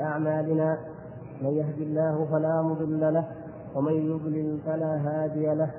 أعمالنا. 0.00 0.78
من 1.42 1.48
يهد 1.48 1.78
الله 1.78 2.26
فلا 2.32 2.62
مضل 2.62 3.14
له 3.14 3.24
ومن 3.74 3.92
يضلل 3.92 4.58
فلا 4.66 4.96
هادي 4.96 5.54
له. 5.54 5.70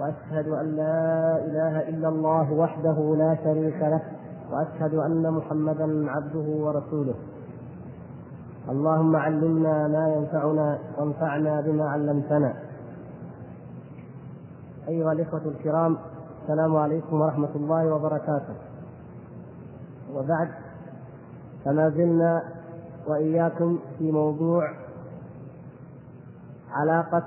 وأشهد 0.00 0.48
أن 0.48 0.76
لا 0.76 1.36
إله 1.44 1.88
إلا 1.88 2.08
الله 2.08 2.52
وحده 2.52 3.14
لا 3.18 3.36
شريك 3.44 3.76
له 3.76 4.02
وأشهد 4.52 4.94
أن 4.94 5.30
محمدا 5.30 6.10
عبده 6.10 6.46
ورسوله. 6.64 7.14
اللهم 8.68 9.16
علمنا 9.16 9.88
ما 9.88 10.14
ينفعنا 10.14 10.78
وانفعنا 10.98 11.60
بما 11.60 11.88
علمتنا. 11.88 12.54
أيها 14.88 15.12
الإخوة 15.12 15.42
الكرام 15.46 15.96
السلام 16.42 16.76
عليكم 16.76 17.20
ورحمة 17.20 17.48
الله 17.56 17.94
وبركاته. 17.94 18.54
وبعد 20.14 20.48
فما 21.64 21.88
زلنا 21.88 22.42
وإياكم 23.06 23.78
في 23.98 24.12
موضوع 24.12 24.68
علاقة 26.70 27.22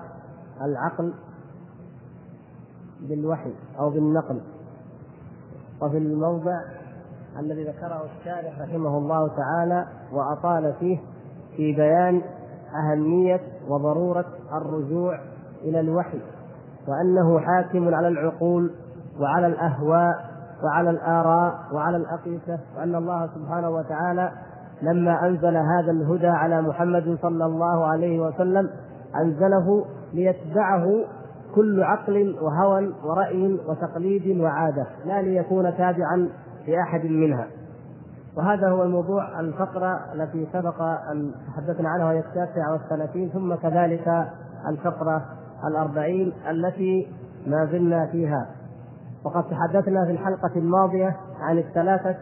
العقل 0.62 1.13
بالوحي 3.02 3.54
أو 3.80 3.90
بالنقل. 3.90 4.41
وفي 5.81 5.98
الموضع 5.98 6.62
الذي 7.40 7.64
ذكره 7.64 8.05
الشارح 8.20 8.62
رحمه 8.62 8.98
الله 8.98 9.27
تعالى 9.27 9.88
وأطال 10.12 10.73
فيه 10.80 10.98
في 11.58 11.73
بيان 11.73 12.22
أهمية 12.76 13.42
وضرورة 13.67 14.26
الرجوع 14.53 15.20
إلى 15.62 15.80
الوحي 15.80 16.20
وأنه 16.88 17.39
حاكم 17.39 17.94
على 17.95 18.08
العقول 18.08 18.72
وعلى 19.20 19.48
الأهواء 19.48 20.36
وعلى 20.64 20.89
الآراء 20.89 21.53
وعلى 21.73 21.98
الأقيسة 21.98 22.59
وأن 22.78 22.95
الله 22.95 23.28
سبحانه 23.36 23.70
وتعالى 23.70 24.31
لما 24.85 25.27
أنزل 25.27 25.57
هذا 25.57 25.91
الهدى 25.91 26.27
على 26.27 26.62
محمد 26.62 27.17
صلى 27.21 27.45
الله 27.45 27.85
عليه 27.85 28.20
وسلم 28.20 28.70
أنزله 29.16 29.85
ليتبعه 30.14 30.86
كل 31.55 31.83
عقل 31.83 32.36
وهوى 32.42 32.94
ورأي 33.03 33.59
وتقليد 33.67 34.42
وعادة 34.42 34.88
لا 35.05 35.22
ليكون 35.22 35.77
تابعا 35.77 36.30
لأحد 36.67 37.05
منها. 37.05 37.47
وهذا 38.38 38.69
هو 38.69 38.83
الموضوع 38.83 39.39
الفقرة 39.39 40.00
التي 40.14 40.47
سبق 40.53 40.81
أن 40.81 41.31
تحدثنا 41.47 41.89
عنها 41.89 42.05
وهي 42.05 42.20
التاسعة 42.20 42.72
والثلاثين 42.72 43.30
ثم 43.30 43.55
كذلك 43.55 44.27
الفقرة 44.70 45.25
الأربعين 45.67 46.33
التي 46.49 47.08
ما 47.47 47.66
زلنا 47.66 48.05
فيها. 48.11 48.47
وقد 49.25 49.44
تحدثنا 49.44 50.05
في 50.05 50.11
الحلقة 50.11 50.52
الماضية 50.55 51.16
عن 51.39 51.58
الثلاثة 51.58 52.16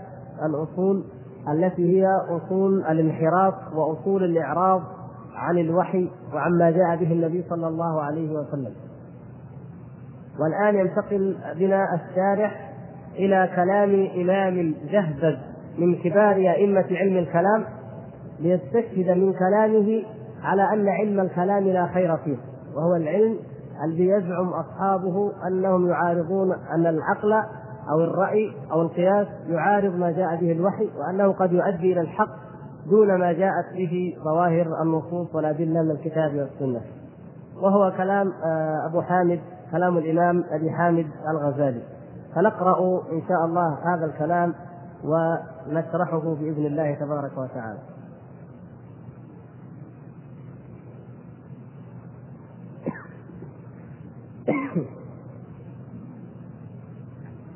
الأصول 0.46 1.04
التي 1.50 2.00
هي 2.00 2.08
أصول 2.30 2.86
الانحراف 2.86 3.54
وأصول 3.74 4.24
الإعراض 4.24 4.82
عن 5.36 5.58
الوحي 5.58 6.10
وعما 6.34 6.72
جاء 6.72 6.96
به 6.96 7.12
النبي 7.12 7.44
صلى 7.50 7.68
الله 7.68 8.02
عليه 8.02 8.32
وسلم. 8.32 8.74
والآن 10.40 10.76
ينتقل 10.76 11.38
بنا 11.60 11.86
الشارح 11.94 12.74
إلى 13.16 13.50
كلام 13.56 14.08
إمام 14.22 14.76
جهبذ 14.92 15.38
من 15.78 15.96
كبار 15.96 16.36
أئمة 16.36 16.86
علم 16.92 17.18
الكلام 17.18 17.66
ليستشهد 18.40 19.18
من 19.18 19.34
كلامه 19.34 20.04
على 20.44 20.74
أن 20.74 20.90
علم 20.90 21.20
الكلام 21.20 21.64
لا 21.64 21.88
خير 21.88 22.18
فيه 22.18 22.38
وهو 22.76 22.96
العلم 22.96 23.38
الذي 23.86 24.08
يزعم 24.08 24.48
أصحابه 24.48 25.32
أنهم 25.48 25.90
يعارضون 25.90 26.52
أن 26.52 26.88
العقل 26.88 27.34
أو 27.92 28.04
الرأي 28.04 28.52
أو 28.72 28.82
القياس 28.82 29.28
يعارض 29.48 29.96
ما 29.96 30.12
جاء 30.12 30.36
به 30.36 30.52
الوحي 30.52 30.90
وأنه 30.98 31.34
قد 31.34 31.52
يؤدي 31.52 31.94
إلى 31.94 32.02
الحق 32.02 32.30
دون 32.90 33.20
ما 33.20 33.34
جاءت 33.34 33.66
به 33.74 34.16
ظواهر 34.24 34.82
النصوص 34.82 35.36
والأدلة 35.36 35.82
من 35.82 35.92
الكتاب 35.92 36.36
والسنة. 36.36 36.82
وهو 37.62 37.94
كلام 37.98 38.34
أبو 38.90 39.02
حامد 39.02 39.40
كلام 39.72 39.98
الإمام 39.98 40.44
أبي 40.52 40.72
حامد 40.72 41.08
الغزالي. 41.30 41.82
فنقرأ 42.36 43.02
إن 43.12 43.22
شاء 43.28 43.46
الله 43.46 43.78
هذا 43.96 44.06
الكلام 44.06 44.54
ونشرحه 45.04 46.20
بإذن 46.20 46.66
الله 46.66 46.94
تبارك 46.94 47.38
وتعالى. 47.38 47.80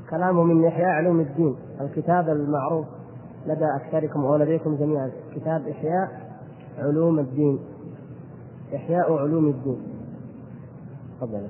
كلامه 0.09 0.43
من 0.43 0.65
إحياء 0.65 0.89
علوم 0.89 1.19
الدين. 1.19 1.55
الكتاب 1.81 2.29
المعروف 2.29 2.85
لدى 3.45 3.65
أكثركم 3.75 4.23
ولديكم 4.23 4.75
جميعا. 4.75 5.11
كتاب 5.35 5.67
إحياء 5.67 6.31
علوم 6.77 7.19
الدين. 7.19 7.59
إحياء 8.75 9.13
علوم 9.13 9.47
الدين. 9.47 9.81
تفضل. 11.21 11.47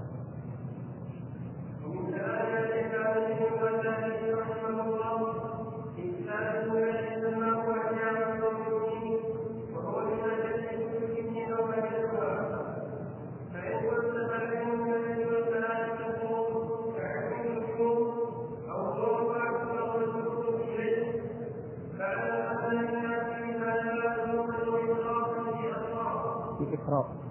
però 26.88 27.27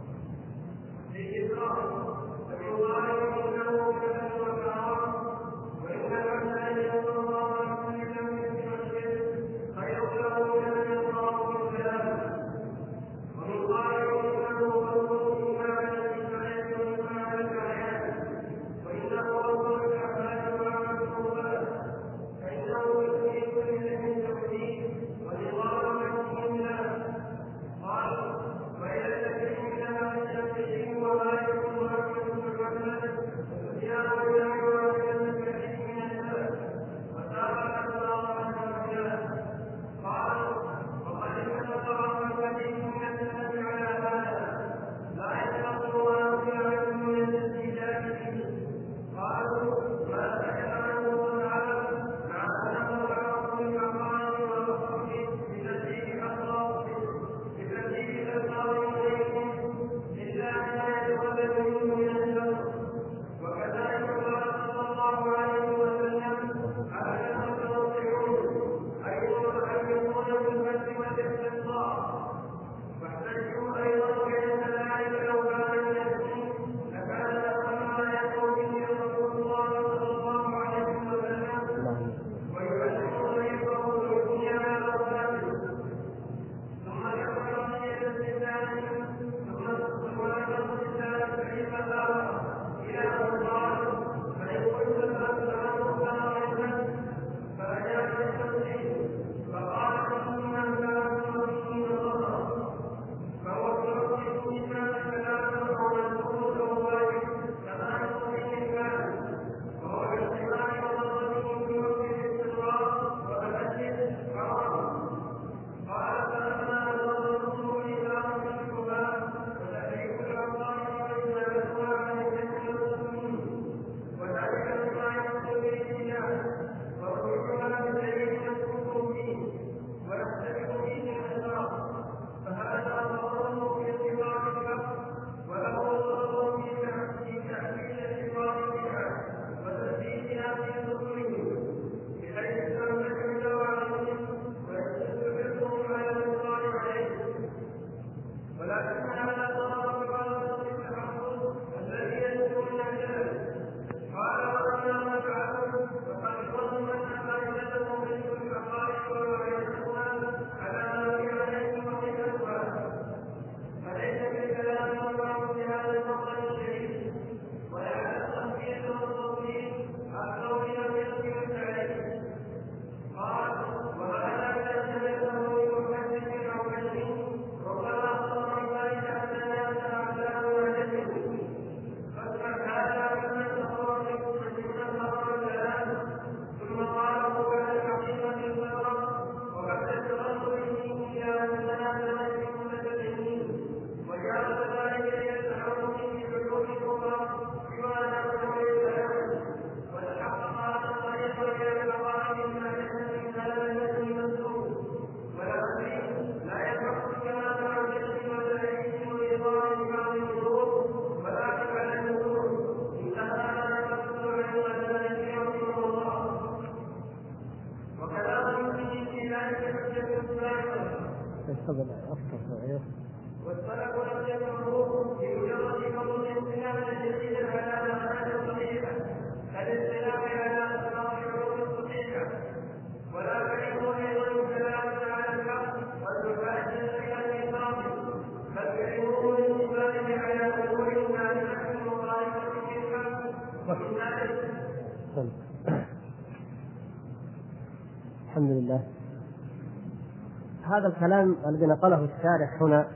هذا 250.86 250.94
الكلام 250.94 251.36
الذي 251.46 251.66
نقله 251.66 251.96
الشارح 252.04 252.62
هنا 252.62 252.86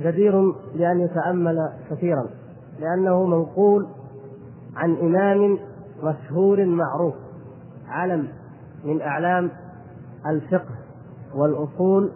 جدير 0.00 0.50
بأن 0.74 1.00
يتأمل 1.00 1.72
كثيرا 1.90 2.26
لأنه 2.78 3.24
منقول 3.26 3.86
عن 4.76 4.96
إمام 4.96 5.58
مشهور 6.02 6.64
معروف 6.64 7.14
علم 7.88 8.28
من 8.84 9.02
أعلام 9.02 9.50
الفقه 10.26 10.74
والأصول 11.34 12.10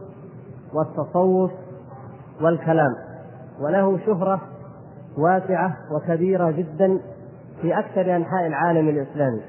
والتصوف 0.74 1.50
والكلام 2.40 2.94
وله 3.60 3.98
شهرة 4.06 4.40
واسعة 5.18 5.76
وكبيرة 5.92 6.50
جدا 6.50 7.00
في 7.62 7.78
أكثر 7.78 8.16
أنحاء 8.16 8.46
العالم 8.46 8.88
الإسلامي 8.88 9.40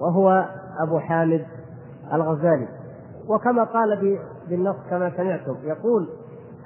وهو 0.00 0.48
أبو 0.86 0.98
حامد 0.98 1.46
الغزالي. 2.12 2.79
وكما 3.30 3.64
قال 3.64 4.18
بالنص 4.48 4.76
كما 4.90 5.12
سمعتم. 5.16 5.56
يقول 5.64 6.08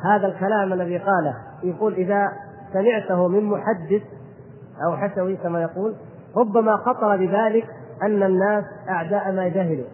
هذا 0.05 0.27
الكلام 0.27 0.73
الذي 0.73 0.99
قاله 0.99 1.35
يقول 1.63 1.95
إذا 1.95 2.33
سمعته 2.73 3.29
من 3.29 3.45
محدث 3.45 4.03
أو 4.87 4.97
حسوي 4.97 5.37
كما 5.37 5.63
يقول 5.63 5.95
ربما 6.37 6.77
خطر 6.77 7.17
بذلك 7.17 7.67
أن 8.03 8.23
الناس 8.23 8.65
أعداء 8.89 9.33
ما 9.33 9.49
جهلوا. 9.49 9.87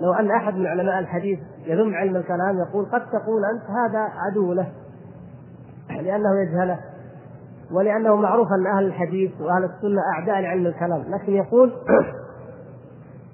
لو 0.00 0.12
أن 0.12 0.30
أحد 0.30 0.54
من 0.54 0.66
علماء 0.66 0.98
الحديث 0.98 1.38
يذم 1.66 1.94
علم 1.94 2.16
الكلام 2.16 2.58
يقول 2.68 2.84
قد 2.84 3.00
تقول 3.00 3.42
أنت 3.44 3.62
هذا 3.70 3.98
عدو 3.98 4.52
له 4.52 4.72
لأنه 5.90 6.40
يجهله 6.40 6.78
ولأنه 7.72 8.16
معروف 8.16 8.48
أن 8.52 8.66
أهل 8.76 8.86
الحديث 8.86 9.40
وأهل 9.40 9.64
السنة 9.64 10.00
أعداء 10.14 10.40
لعلم 10.40 10.66
الكلام. 10.66 11.04
لكن 11.08 11.32
يقول 11.32 11.72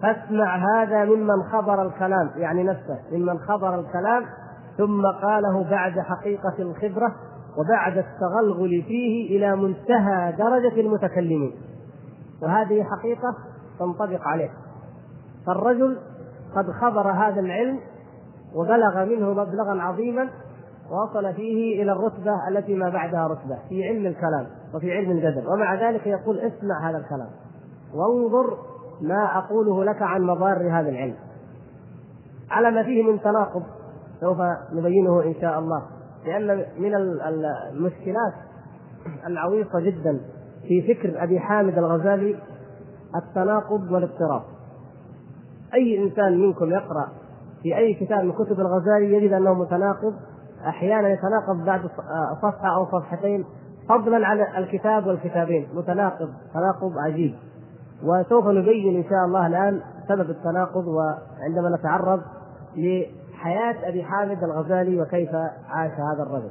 فاسمع 0.02 0.56
هذا 0.56 1.04
ممن 1.04 1.42
خبر 1.52 1.86
الكلام 1.86 2.30
يعني 2.36 2.62
نفسه 2.62 2.98
ممن 3.12 3.38
خبر 3.38 3.80
الكلام 3.80 4.24
ثم 4.78 5.06
قاله 5.06 5.70
بعد 5.70 6.00
حقيقة 6.00 6.54
الخبرة 6.58 7.14
وبعد 7.58 7.98
التغلغل 7.98 8.82
فيه 8.82 9.36
إلى 9.36 9.56
منتهى 9.56 10.32
درجة 10.38 10.80
المتكلمين. 10.80 11.52
وهذه 12.42 12.84
حقيقة 12.84 13.34
تنطبق 13.78 14.20
عليه. 14.22 14.50
فالرجل 15.46 15.98
قد 16.56 16.70
خبر 16.70 17.10
هذا 17.10 17.40
العلم 17.40 17.80
وبلغ 18.54 19.04
منه 19.04 19.30
مبلغا 19.30 19.82
عظيما 19.82 20.28
وصل 20.90 21.34
فيه 21.34 21.82
إلى 21.82 21.92
الرتبة 21.92 22.48
التي 22.48 22.74
ما 22.74 22.88
بعدها 22.88 23.26
رتبة 23.26 23.58
في 23.68 23.88
علم 23.88 24.06
الكلام 24.06 24.46
وفي 24.74 24.92
علم 24.92 25.10
الجدل. 25.10 25.48
ومع 25.48 25.74
ذلك 25.74 26.06
يقول 26.06 26.38
اسمع 26.38 26.90
هذا 26.90 26.98
الكلام. 26.98 27.28
وانظر 27.94 28.71
ما 29.02 29.38
أقوله 29.38 29.84
لك 29.84 30.02
عن 30.02 30.22
مضار 30.22 30.56
هذا 30.56 30.88
العلم. 30.88 31.16
على 32.50 32.70
ما 32.70 32.82
فيه 32.82 33.02
من 33.02 33.20
تناقض 33.20 33.62
سوف 34.20 34.38
نبينه 34.72 35.22
إن 35.22 35.34
شاء 35.40 35.58
الله. 35.58 35.82
لأن 36.26 36.64
من 36.78 36.94
المشكلات 36.94 38.34
العويصة 39.26 39.80
جدا 39.80 40.20
في 40.68 40.94
فكر 40.94 41.22
أبي 41.24 41.40
حامد 41.40 41.78
الغزالي 41.78 42.36
التناقض 43.16 43.92
والاضطراب. 43.92 44.42
أي 45.74 46.04
إنسان 46.04 46.40
منكم 46.40 46.70
يقرأ 46.70 47.08
في 47.62 47.76
أي 47.76 47.94
كتاب 47.94 48.24
من 48.24 48.32
كتب 48.32 48.60
الغزالي 48.60 49.12
يجد 49.12 49.32
أنه 49.32 49.54
متناقض 49.54 50.14
أحيانا 50.66 51.08
يتناقض 51.08 51.64
بعد 51.66 51.80
صفحة 52.42 52.76
أو 52.76 52.86
صفحتين 52.86 53.44
فضلا 53.88 54.26
عن 54.26 54.40
الكتاب 54.40 55.06
والكتابين. 55.06 55.68
متناقض 55.74 56.28
تناقض 56.54 56.92
عجيب. 57.06 57.34
وسوف 58.04 58.46
نبين 58.46 58.96
إن 58.96 59.04
شاء 59.04 59.24
الله 59.26 59.46
الآن 59.46 59.80
سبب 60.08 60.30
التناقض 60.30 60.86
وعندما 60.86 61.76
نتعرض 61.78 62.20
لحياة 62.76 63.88
أبي 63.88 64.04
حامد 64.04 64.44
الغزالي 64.44 65.00
وكيف 65.00 65.30
عاش 65.68 65.90
هذا 65.90 66.22
الرجل. 66.22 66.50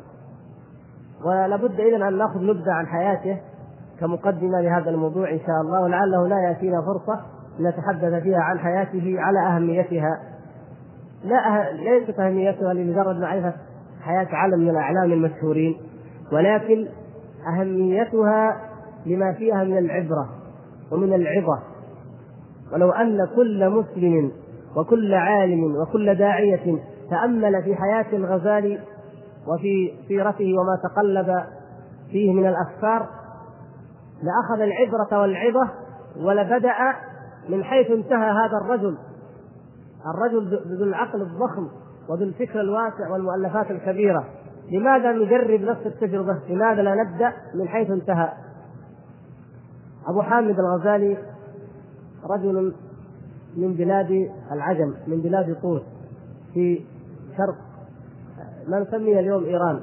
ولابد 1.26 1.80
اذا 1.80 2.08
أن 2.08 2.18
نأخذ 2.18 2.40
نبذه 2.40 2.72
عن 2.72 2.88
حياته 2.88 3.38
كمقدمة 4.00 4.62
لهذا 4.62 4.90
الموضوع 4.90 5.32
إن 5.32 5.40
شاء 5.40 5.62
الله 5.62 5.82
ولعله 5.82 6.28
لا 6.28 6.40
يأتينا 6.40 6.82
فرصة 6.82 7.22
لنتحدث 7.60 8.24
فيها 8.24 8.40
عن 8.40 8.60
حياته 8.60 9.16
على 9.20 9.40
أهميتها 9.40 10.20
لا 11.24 11.36
أه... 11.36 11.72
ليست 11.72 12.20
أهميتها 12.20 12.74
لمجرد 12.74 13.20
معرفة 13.20 13.54
حياة 14.02 14.28
عالم 14.32 14.60
من 14.60 14.70
الأعلام 14.70 15.12
المشهورين 15.12 15.78
ولكن 16.32 16.88
أهميتها 17.48 18.58
لما 19.06 19.34
فيها 19.34 19.64
من 19.64 19.78
العبرة 19.78 20.30
ومن 20.92 21.14
العظة 21.14 21.60
ولو 22.74 22.92
أن 22.92 23.28
كل 23.36 23.70
مسلم 23.70 24.32
وكل 24.76 25.14
عالم 25.14 25.76
وكل 25.76 26.16
داعية 26.16 26.80
تأمل 27.10 27.64
في 27.64 27.76
حياة 27.76 28.06
الغزالي 28.14 28.80
وفي 29.48 29.94
سيرته 30.08 30.54
وما 30.60 30.80
تقلب 30.84 31.44
فيه 32.12 32.34
من 32.34 32.48
الأفكار 32.48 33.08
لأخذ 34.24 34.62
العبرة 34.62 35.22
والعظة 35.22 35.70
ولبدأ 36.18 36.74
من 37.50 37.64
حيث 37.64 37.92
انتهى 37.92 38.32
هذا 38.32 38.58
الرجل 38.66 38.98
الرجل 40.16 40.60
ذو 40.80 40.84
العقل 40.84 41.22
الضخم 41.22 41.68
وذو 42.10 42.24
الفكر 42.24 42.62
الواسع 42.62 43.12
والمؤلفات 43.12 43.72
الكبيرة 43.72 44.26
لماذا 44.72 45.12
نجرب 45.12 45.62
نفس 45.62 45.86
التجربة؟ 45.86 46.40
لماذا 46.50 46.82
لا 46.82 46.96
نبدأ 46.96 47.34
من 47.56 47.68
حيث 47.68 47.92
انتهى؟ 47.92 48.30
أبو 50.08 50.22
حامد 50.22 50.60
الغزالي 50.60 51.18
رجل 52.30 52.74
من 53.58 53.74
بلاد 53.74 54.30
العجم 54.52 54.94
من 55.08 55.22
بلاد 55.22 55.56
طوس 55.62 55.82
في 56.54 56.86
شرق 57.38 57.56
ما 58.68 58.80
نسميه 58.80 59.20
اليوم 59.20 59.44
إيران 59.44 59.80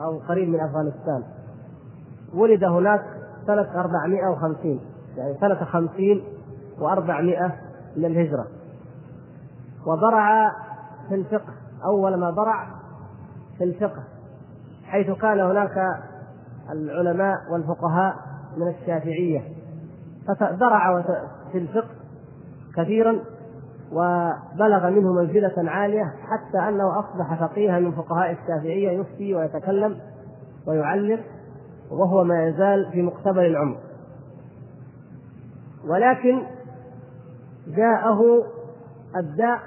أو 0.00 0.18
قريب 0.18 0.48
من 0.48 0.60
أفغانستان. 0.60 1.22
ولد 2.34 2.64
هناك 2.64 3.04
سنة 3.46 3.80
450 3.80 4.80
يعني 5.16 5.34
سنة 5.40 5.64
50 5.64 6.22
و400 6.78 7.50
من 7.96 8.04
الهجرة. 8.04 8.46
وبرع 9.86 10.52
في 11.08 11.14
الفقه 11.14 11.52
أول 11.84 12.14
ما 12.14 12.30
برع 12.30 12.68
في 13.58 13.64
الفقه 13.64 14.02
حيث 14.84 15.10
كان 15.10 15.40
هناك 15.40 16.00
العلماء 16.70 17.36
والفقهاء 17.52 18.31
من 18.56 18.68
الشافعية 18.68 19.42
فدرع 20.28 21.02
في 21.52 21.58
الفقه 21.58 21.94
كثيرا 22.76 23.18
وبلغ 23.92 24.90
منه 24.90 25.12
منزلة 25.12 25.70
عالية 25.70 26.04
حتى 26.04 26.68
أنه 26.68 26.98
أصبح 26.98 27.40
فقيها 27.40 27.78
من 27.78 27.92
فقهاء 27.92 28.30
الشافعية 28.30 28.90
يفتي 28.90 29.34
ويتكلم 29.34 29.98
ويعلم 30.66 31.20
وهو 31.90 32.24
ما 32.24 32.46
يزال 32.46 32.92
في 32.92 33.02
مقتبل 33.02 33.46
العمر. 33.46 33.78
ولكن 35.88 36.42
جاءه 37.66 38.20
الداء 39.16 39.58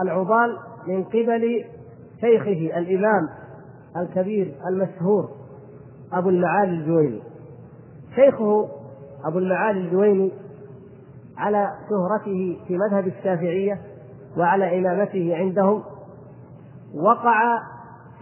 العضال 0.00 0.58
من 0.86 1.04
قبل 1.04 1.64
شيخه 2.20 2.78
الإمام 2.78 3.28
الكبير 3.96 4.54
المشهور 4.66 5.30
أبو 6.12 6.28
المعالي 6.28 6.70
الجويني. 6.70 7.31
شيخه 8.14 8.68
أبو 9.24 9.38
المعالي 9.38 9.80
الجويني 9.80 10.32
على 11.38 11.68
شهرته 11.90 12.60
في 12.68 12.78
مذهب 12.78 13.06
الشافعية 13.06 13.80
وعلى 14.38 14.78
إمامته 14.78 15.36
عندهم 15.36 15.82
وقع 16.94 17.58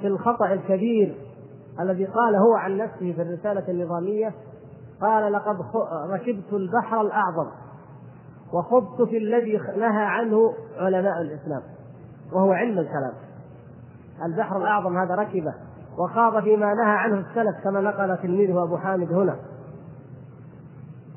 في 0.00 0.06
الخطأ 0.06 0.52
الكبير 0.52 1.16
الذي 1.80 2.04
قال 2.04 2.36
هو 2.36 2.54
عن 2.54 2.76
نفسه 2.76 3.12
في 3.12 3.22
الرسالة 3.22 3.68
النظامية 3.68 4.34
قال 5.00 5.32
لقد 5.32 5.56
ركبت 6.10 6.52
البحر 6.52 7.00
الأعظم 7.00 7.50
وخضت 8.52 9.08
في 9.08 9.18
الذي 9.18 9.56
نهى 9.56 10.04
عنه 10.04 10.54
علماء 10.78 11.20
الإسلام 11.20 11.62
وهو 12.32 12.52
علم 12.52 12.78
الكلام. 12.78 13.12
البحر 14.24 14.56
الأعظم 14.56 14.98
هذا 14.98 15.14
ركبة 15.14 15.54
وخاض 15.98 16.42
فيما 16.42 16.74
نهى 16.74 16.92
عنه 16.92 17.18
السلف 17.18 17.64
كما 17.64 17.80
نقل 17.80 18.18
تلميذه 18.22 18.62
أبو 18.62 18.76
حامد 18.76 19.12
هنا. 19.12 19.36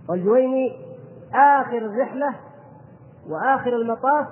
والجويني 0.09 0.71
آخر 1.33 1.77
الرحلة 1.77 2.35
وآخر 3.29 3.75
المطاف 3.75 4.27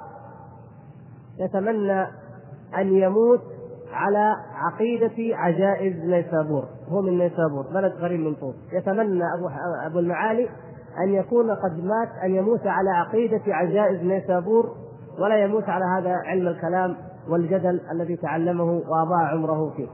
يتمنى 1.39 2.01
أن 2.77 2.93
يموت 2.93 3.41
على 3.93 4.35
عقيدة 4.55 5.37
عجائز 5.37 5.95
نيسابور. 5.95 6.65
هو 6.89 7.01
من 7.01 7.17
نيسابور 7.17 7.67
بلد 7.73 7.93
قريب 8.01 8.19
من 8.19 8.35
طوس. 8.35 8.55
يتمنى 8.73 9.23
أبو, 9.37 9.49
أبو 9.85 9.99
المعالي 9.99 10.49
أن 11.03 11.09
يكون 11.13 11.51
قد 11.51 11.83
مات 11.83 12.09
أن 12.23 12.35
يموت 12.35 12.67
على 12.67 12.89
عقيدة 12.89 13.41
عجائز 13.47 14.03
نيسابور 14.03 14.75
ولا 15.19 15.43
يموت 15.43 15.63
على 15.63 15.85
هذا 15.85 16.15
علم 16.15 16.47
الكلام 16.47 16.97
والجدل 17.29 17.81
الذي 17.91 18.15
تعلمه 18.15 18.63
وأضاع 18.63 19.27
عمره 19.27 19.69
فيه. 19.69 19.87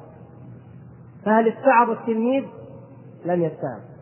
فهل 1.25 1.47
استعظ 1.47 1.89
التلميذ؟ 1.89 2.43
لم 3.25 3.43
يستعظ. 3.43 3.96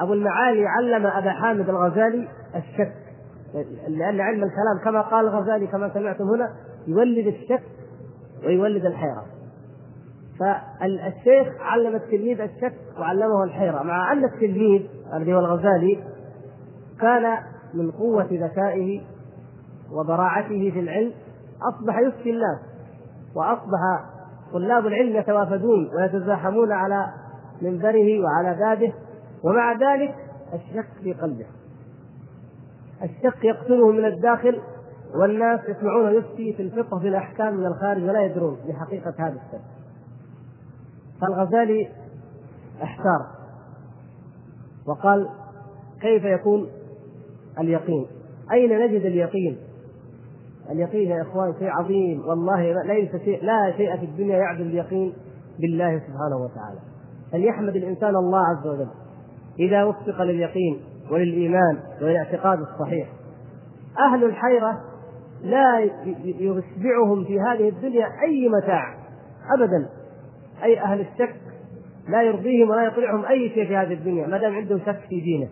أبو 0.00 0.12
المعالي 0.12 0.66
علم 0.66 1.06
أبا 1.06 1.30
حامد 1.30 1.68
الغزالي 1.68 2.28
الشك. 2.56 2.92
لأن 3.88 4.20
علم 4.20 4.44
الكلام 4.44 4.84
كما 4.84 5.00
قال 5.00 5.28
الغزالي 5.28 5.66
كما 5.66 5.94
سمعتم 5.94 6.24
هنا 6.24 6.48
يولد 6.86 7.26
الشك 7.26 7.62
ويولد 8.44 8.86
الحيرة. 8.86 9.24
فالشيخ 10.38 11.48
علم 11.60 11.94
التلميذ 11.94 12.40
الشك 12.40 12.74
وعلمه 12.98 13.44
الحيرة 13.44 13.82
مع 13.82 14.12
أن 14.12 14.24
التلميذ 14.24 14.82
الذي 15.14 15.34
هو 15.34 15.38
الغزالي 15.38 16.04
كان 17.00 17.38
من 17.74 17.90
قوة 17.90 18.28
ذكائه 18.32 19.00
وبراعته 19.92 20.70
في 20.70 20.80
العلم 20.80 21.12
أصبح 21.72 21.98
يفتي 21.98 22.30
الناس 22.30 22.58
وأصبح 23.36 23.80
طلاب 24.52 24.86
العلم 24.86 25.16
يتوافدون 25.16 25.90
ويتزاحمون 25.96 26.72
على 26.72 27.06
منبره 27.62 28.20
وعلى 28.24 28.56
بابه 28.60 28.92
ومع 29.44 29.72
ذلك 29.72 30.14
الشك 30.54 30.88
في 31.02 31.12
قلبه. 31.12 31.46
الشك 33.02 33.44
يقتله 33.44 33.92
من 33.92 34.04
الداخل 34.04 34.60
والناس 35.14 35.60
يسمعون 35.68 36.14
يفتي 36.14 36.52
في 36.52 36.62
الفقه 36.62 36.98
في 36.98 37.08
الأحكام 37.08 37.54
من 37.54 37.66
الخارج 37.66 38.02
ولا 38.02 38.24
يدرون 38.24 38.56
بحقيقة 38.68 39.14
هذا 39.18 39.36
الشك 39.46 39.64
فالغزالي 41.20 41.88
احتار. 42.82 43.26
وقال 44.86 45.28
كيف 46.00 46.24
يكون 46.24 46.68
اليقين؟ 47.58 48.06
أين 48.52 48.78
نجد 48.78 49.04
اليقين؟ 49.04 49.58
اليقين 50.70 51.10
يا 51.10 51.22
إخوان 51.22 51.54
شيء 51.58 51.68
عظيم 51.68 52.26
والله 52.26 52.82
ليس 52.82 53.16
شيء 53.16 53.44
لا 53.44 53.72
شيء 53.76 53.96
في 53.96 54.04
الدنيا 54.04 54.38
يعدل 54.38 54.62
اليقين 54.62 55.12
بالله 55.58 55.98
سبحانه 55.98 56.36
وتعالى. 56.36 56.78
فليحمد 57.32 57.76
الإنسان 57.76 58.16
الله 58.16 58.40
عز 58.46 58.66
وجل. 58.66 58.88
إذا 59.58 59.84
وفق 59.84 60.22
لليقين 60.22 60.80
وللإيمان 61.10 61.78
وللاعتقاد 62.02 62.58
الصحيح. 62.60 63.08
أهل 63.98 64.24
الحيرة 64.24 64.80
لا 65.42 65.90
يشبعهم 66.24 67.24
في 67.24 67.40
هذه 67.40 67.68
الدنيا 67.68 68.06
أي 68.28 68.48
متاع 68.48 68.94
ابدا. 69.58 69.88
أي 70.62 70.80
أهل 70.80 71.00
الشك 71.00 71.36
لا 72.08 72.22
يرضيهم 72.22 72.70
ولا 72.70 72.84
يطلعهم 72.84 73.24
أي 73.24 73.48
شيء 73.48 73.66
في 73.66 73.76
هذه 73.76 73.92
الدنيا 73.92 74.26
ما 74.26 74.38
دام 74.38 74.54
عندهم 74.54 74.78
شك 74.78 75.00
في 75.08 75.20
دينه. 75.20 75.48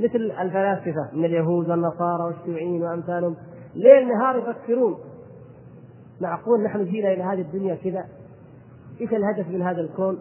مثل 0.00 0.32
الفلاسفة 0.40 1.10
من 1.12 1.24
اليهود 1.24 1.70
والنصارى 1.70 2.22
والشيوعيين 2.24 2.82
وأمثالهم 2.82 3.36
ليل 3.74 4.08
نهار 4.08 4.36
يفكرون. 4.36 4.98
معقول 6.20 6.62
نحن 6.64 6.84
جينا 6.84 7.12
إلى 7.12 7.22
هذه 7.22 7.40
الدنيا 7.40 7.74
كذا؟ 7.74 8.04
إيش 9.00 9.12
الهدف 9.12 9.48
من 9.48 9.62
هذا 9.62 9.80
الكون؟ 9.80 10.18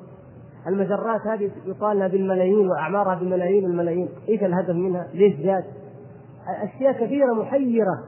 المجرات 0.67 1.21
هذه 1.27 1.51
يقال 1.65 2.09
بالملايين 2.09 2.67
وأعمارها 2.69 3.15
بالملايين 3.15 3.65
الملايين، 3.65 4.09
إيش 4.29 4.43
الهدف 4.43 4.69
منها؟ 4.69 5.07
ليش 5.13 5.36
جات؟ 5.36 5.65
أشياء 6.63 7.05
كثيرة 7.05 7.33
محيرة 7.33 8.03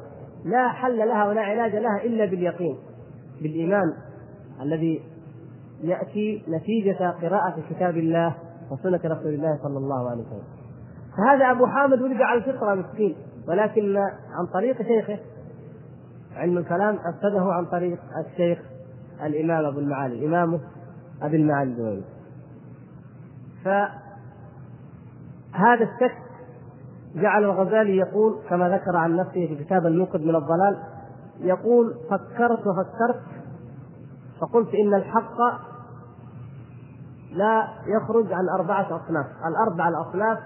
لا 0.46 0.68
حل 0.68 0.98
لها 0.98 1.28
ولا 1.28 1.42
علاج 1.42 1.76
لها 1.76 2.04
إلا 2.04 2.26
باليقين 2.26 2.78
بالإيمان 3.42 3.94
الذي 4.62 5.02
يأتي 5.84 6.44
نتيجة 6.48 7.10
قراءة 7.22 7.56
كتاب 7.70 7.98
الله 7.98 8.36
وسنة 8.72 9.00
رسول 9.06 9.34
الله 9.34 9.60
صلى 9.64 9.78
الله 9.78 10.10
عليه 10.10 10.22
وسلم. 10.22 10.60
فهذا 11.18 11.52
أبو 11.52 11.68
حامد 11.68 12.02
ولد 12.02 12.22
على 12.22 12.40
الفطرة 12.40 12.76
مسكين 12.76 13.16
ولكن 13.48 13.98
عن 14.38 14.46
طريق 14.54 14.82
شيخه 14.82 15.18
علم 16.36 16.58
الكلام 16.58 16.96
أفسده 16.96 17.54
عن 17.54 17.66
طريق 17.66 18.00
الشيخ 18.26 18.60
الإمام 19.24 19.66
أبو 19.66 19.80
المعالي 19.80 20.26
إمامه 20.26 20.60
أبي 21.22 21.38
المعالي 21.38 21.72
الدويني 21.72 22.04
فهذا 23.64 23.94
الشك 25.84 26.18
جعل 27.16 27.44
الغزالي 27.44 27.98
يقول 27.98 28.40
كما 28.50 28.70
ذكر 28.70 28.96
عن 28.96 29.16
نفسه 29.16 29.48
في 29.48 29.64
كتاب 29.64 29.86
الموقد 29.86 30.22
من 30.22 30.36
الضلال 30.36 30.78
يقول 31.40 31.94
فكرت 32.10 32.60
وفكرت 32.60 33.22
فقلت 34.42 34.76
إن 34.76 34.94
الحق 34.94 35.38
لا 37.32 37.68
يخرج 37.88 38.34
عن 38.34 38.50
أربعة 38.60 38.86
أصناف، 38.86 39.26
الأربعة 39.48 39.90
الأصناف 39.90 40.40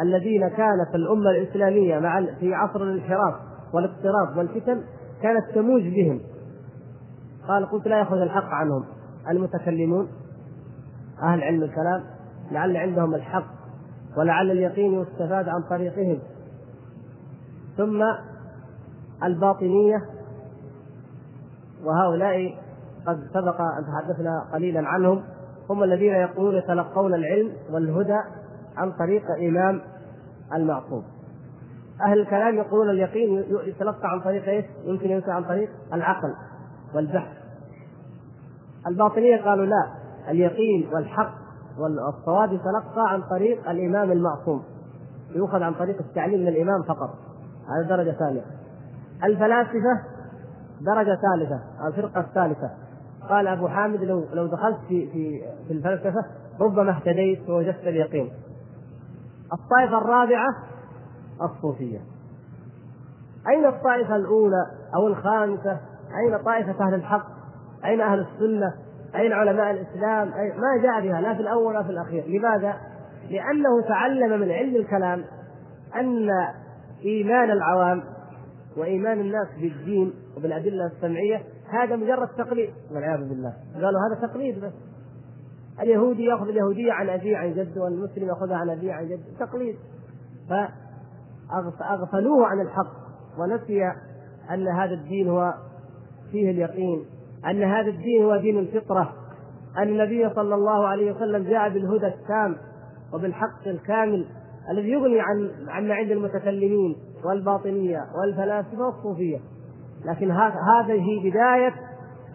الذين 0.00 0.48
كانت 0.48 0.94
الأمة 0.94 1.30
الإسلامية 1.30 1.98
مع 1.98 2.26
في 2.40 2.54
عصر 2.54 2.82
الانحراف 2.82 3.34
والاضطراب 3.72 4.36
والفتن 4.36 4.82
كانت 5.22 5.54
تموج 5.54 5.82
بهم. 5.82 6.20
قال 7.48 7.70
قلت 7.70 7.88
لا 7.88 8.00
يخرج 8.00 8.20
الحق 8.20 8.48
عنهم 8.48 8.84
المتكلمون 9.30 10.08
أهل 11.22 11.42
علم 11.42 11.62
الكلام 11.62 12.02
لعل 12.50 12.76
عندهم 12.76 13.14
الحق 13.14 13.46
ولعل 14.16 14.50
اليقين 14.50 15.00
يستفاد 15.00 15.48
عن 15.48 15.62
طريقهم. 15.70 16.18
ثم 17.76 18.02
الباطنية 19.24 19.96
وهؤلاء 21.84 22.54
قد 23.06 23.20
سبق 23.34 23.60
أن 23.60 23.84
تحدثنا 23.86 24.48
قليلا 24.52 24.88
عنهم 24.88 25.22
هم 25.70 25.82
الذين 25.82 26.12
يقولون 26.12 26.56
يتلقون 26.56 27.14
العلم 27.14 27.52
والهدى 27.70 28.18
عن 28.76 28.92
طريق 28.92 29.22
إمام 29.48 29.80
المعصوم 30.54 31.04
أهل 32.06 32.20
الكلام 32.20 32.56
يقولون 32.56 32.90
اليقين 32.90 33.44
يتلقى 33.66 34.10
عن 34.10 34.20
طريق 34.20 34.48
إيش؟ 34.48 34.64
يمكن 34.84 35.10
يلقى 35.10 35.32
عن 35.32 35.44
طريق 35.44 35.70
العقل 35.92 36.34
والبحث. 36.94 37.36
الباطنية 38.86 39.42
قالوا 39.42 39.66
لا 39.66 39.90
اليقين 40.28 40.88
والحق 40.92 41.39
والصواب 41.80 42.52
يتلقى 42.52 43.12
عن 43.12 43.22
طريق 43.22 43.70
الإمام 43.70 44.12
المعصوم 44.12 44.62
يؤخذ 45.34 45.62
عن 45.62 45.74
طريق 45.74 45.96
التعليم 46.00 46.40
من 46.40 46.48
الإمام 46.48 46.82
فقط 46.82 47.10
هذه 47.68 47.88
درجة 47.88 48.10
ثانية 48.10 48.42
الفلاسفة 49.24 50.02
درجة 50.80 51.18
ثالثة 51.22 51.60
الفرقة 51.86 52.20
الثالثة 52.20 52.70
قال 53.28 53.46
أبو 53.46 53.68
حامد 53.68 54.00
لو 54.00 54.24
لو 54.32 54.46
دخلت 54.46 54.78
في 54.88 55.06
في 55.12 55.42
في 55.66 55.72
الفلسفة 55.72 56.24
ربما 56.60 56.90
اهتديت 56.90 57.50
ووجدت 57.50 57.82
اليقين 57.82 58.30
الطائفة 59.52 59.98
الرابعة 59.98 60.48
الصوفية 61.42 62.00
أين 63.48 63.66
الطائفة 63.66 64.16
الأولى 64.16 64.66
أو 64.94 65.06
الخامسة؟ 65.06 65.80
أين 66.16 66.42
طائفة 66.44 66.86
أهل 66.86 66.94
الحق؟ 66.94 67.26
أين 67.84 68.00
أهل 68.00 68.20
السنة؟ 68.20 68.74
أين 69.14 69.32
علماء 69.32 69.70
الإسلام؟ 69.70 70.32
أين 70.32 70.52
ما 70.56 70.82
جاء 70.82 71.00
بها 71.00 71.20
لا 71.20 71.34
في 71.34 71.40
الأول 71.40 71.66
ولا 71.66 71.82
في 71.82 71.90
الأخير، 71.90 72.24
لماذا؟ 72.26 72.76
لأنه 73.30 73.88
تعلم 73.88 74.40
من 74.40 74.50
علم 74.50 74.76
الكلام 74.76 75.24
أن 75.94 76.28
إيمان 77.04 77.50
العوام 77.50 78.02
وإيمان 78.76 79.20
الناس 79.20 79.48
بالدين 79.60 80.12
وبالأدلة 80.36 80.86
السمعية 80.86 81.42
هذا 81.70 81.96
مجرد 81.96 82.28
تقليد. 82.28 82.70
والعياذ 82.94 83.28
بالله، 83.28 83.52
قالوا 83.74 84.00
هذا 84.00 84.26
تقليد 84.26 84.64
بس. 84.64 84.72
اليهودي 85.80 86.24
يأخذ 86.24 86.48
اليهودية 86.48 86.92
عن 86.92 87.08
أبيه 87.08 87.36
عن 87.36 87.54
جده 87.54 87.82
والمسلم 87.82 88.28
يأخذها 88.28 88.56
عن 88.56 88.70
أبيه 88.70 88.92
عن 88.92 89.08
جده. 89.08 89.46
تقليد. 89.46 89.76
فأغفلوه 90.48 92.46
عن 92.46 92.60
الحق 92.60 92.92
ونسي 93.38 93.84
أن 94.50 94.68
هذا 94.68 94.94
الدين 94.94 95.28
هو 95.28 95.54
فيه 96.30 96.50
اليقين. 96.50 97.04
أن 97.46 97.62
هذا 97.62 97.88
الدين 97.88 98.24
هو 98.24 98.36
دين 98.36 98.58
الفطرة. 98.58 99.12
أن 99.78 99.88
النبي 99.88 100.30
صلى 100.34 100.54
الله 100.54 100.86
عليه 100.86 101.12
وسلم 101.12 101.42
جاء 101.44 101.68
بالهدى 101.68 102.06
التام 102.06 102.56
وبالحق 103.14 103.66
الكامل 103.66 104.26
الذي 104.70 104.90
يغني 104.90 105.20
عن 105.20 105.50
عما 105.68 105.94
عند 105.94 106.10
المتكلمين 106.10 106.96
والباطنية 107.24 108.00
والفلاسفة 108.20 108.86
والصوفية. 108.86 109.38
لكن 110.04 110.30
هذه 110.30 111.30
بداية 111.30 111.74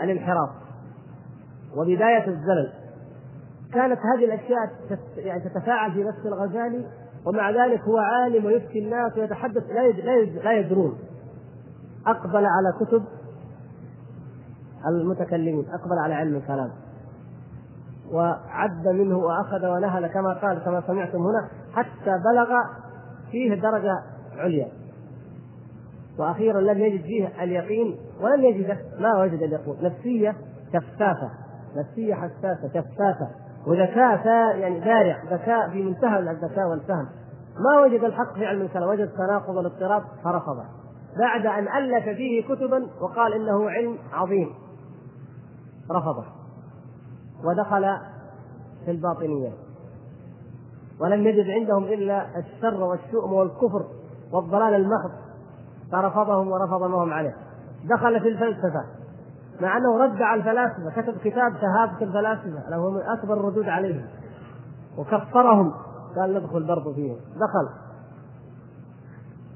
الانحراف 0.01 0.49
وبداية 1.77 2.27
الزلل. 2.27 2.73
كانت 3.73 3.99
هذه 3.99 4.25
الأشياء 4.25 4.59
يعني 5.17 5.43
تتفاعل 5.49 5.91
في 5.91 6.03
نفس 6.03 6.25
الغزالي 6.25 6.85
ومع 7.25 7.49
ذلك 7.49 7.81
هو 7.81 7.97
عالم 7.97 8.45
ويفتي 8.45 8.79
الناس 8.79 9.17
ويتحدث 9.17 9.63
لا 9.71 9.91
لا 10.43 10.53
يدرون. 10.59 10.97
أقبل 12.07 12.45
على 12.45 12.73
كتب 12.79 13.03
المتكلمين 14.89 15.65
أقبل 15.73 15.99
على 16.03 16.13
علم 16.13 16.35
الكلام. 16.35 16.69
وعد 18.11 18.87
منه 18.87 19.17
وأخذ 19.17 19.65
ونهل 19.67 20.07
كما 20.07 20.33
قال 20.33 20.59
كما 20.59 20.83
سمعتم 20.87 21.17
هنا 21.17 21.49
حتى 21.73 22.11
بلغ 22.31 22.49
فيه 23.31 23.55
درجة 23.55 23.93
عليا. 24.37 24.67
وأخيرا 26.19 26.61
لم 26.61 26.79
يجد 26.79 27.01
فيه 27.01 27.43
اليقين 27.43 27.97
ولم 28.21 28.43
يجده 28.43 28.77
ما 28.99 29.21
وجد 29.21 29.41
اليقين. 29.41 29.75
نفسية 29.81 30.35
شفافه 30.73 31.29
نفسية 31.75 32.13
حساسة 32.13 32.67
شفافه 32.67 33.29
وذكاء 33.67 34.27
يعني 34.57 34.79
بارع 34.79 35.23
ذكاء 35.31 35.69
في 35.69 35.83
منتهى 35.83 36.19
الذكاء 36.19 36.69
والفهم. 36.69 37.07
ما 37.59 37.81
وجد 37.85 38.03
الحق 38.03 38.33
في 38.33 38.45
علم 38.45 38.61
الكلام 38.61 38.89
وجد 38.89 39.09
تناقض 39.09 39.55
والاضطراب 39.55 40.03
فرفضه. 40.23 40.63
بعد 41.19 41.45
أن 41.45 41.67
ألف 41.67 42.09
فيه 42.09 42.43
كتبا 42.43 42.87
وقال 43.01 43.33
إنه 43.33 43.69
علم 43.69 43.97
عظيم. 44.13 44.49
رفضه 45.91 46.23
ودخل 47.43 47.97
في 48.85 48.91
الباطنية. 48.91 49.51
ولم 50.99 51.27
يجد 51.27 51.49
عندهم 51.49 51.83
إلا 51.83 52.39
الشر 52.39 52.83
والشؤم 52.83 53.33
والكفر 53.33 53.85
والضلال 54.31 54.73
المحض 54.73 55.11
فرفضهم 55.91 56.51
ورفض 56.51 56.83
ما 56.83 57.03
هم 57.03 57.13
عليه. 57.13 57.35
دخل 57.83 58.19
في 58.19 58.27
الفلسفة 58.27 58.85
مع 59.61 59.77
أنه 59.77 60.03
رد 60.03 60.21
على 60.21 60.39
الفلاسفة 60.39 61.01
كتب 61.01 61.17
كتاب 61.17 61.53
شهادة 61.53 62.01
الفلاسفة 62.01 62.69
له 62.69 62.89
من 62.89 63.01
أكبر 63.01 63.33
الردود 63.33 63.69
عليهم 63.69 64.05
وكفرهم 64.97 65.73
قال 66.15 66.33
ندخل 66.33 66.63
برضه 66.67 66.93
فيهم 66.93 67.17
دخل. 67.35 67.69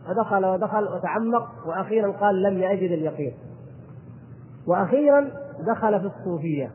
ودخل 0.09 0.45
ودخل 0.45 0.83
وتعمق 0.83 1.67
وأخيرا 1.67 2.11
قال 2.11 2.43
لم 2.43 2.57
يجد 2.57 2.91
اليقين. 2.91 3.33
وأخيرا 4.67 5.31
دخل 5.65 5.99
في 5.99 6.11
الصوفية. 6.17 6.71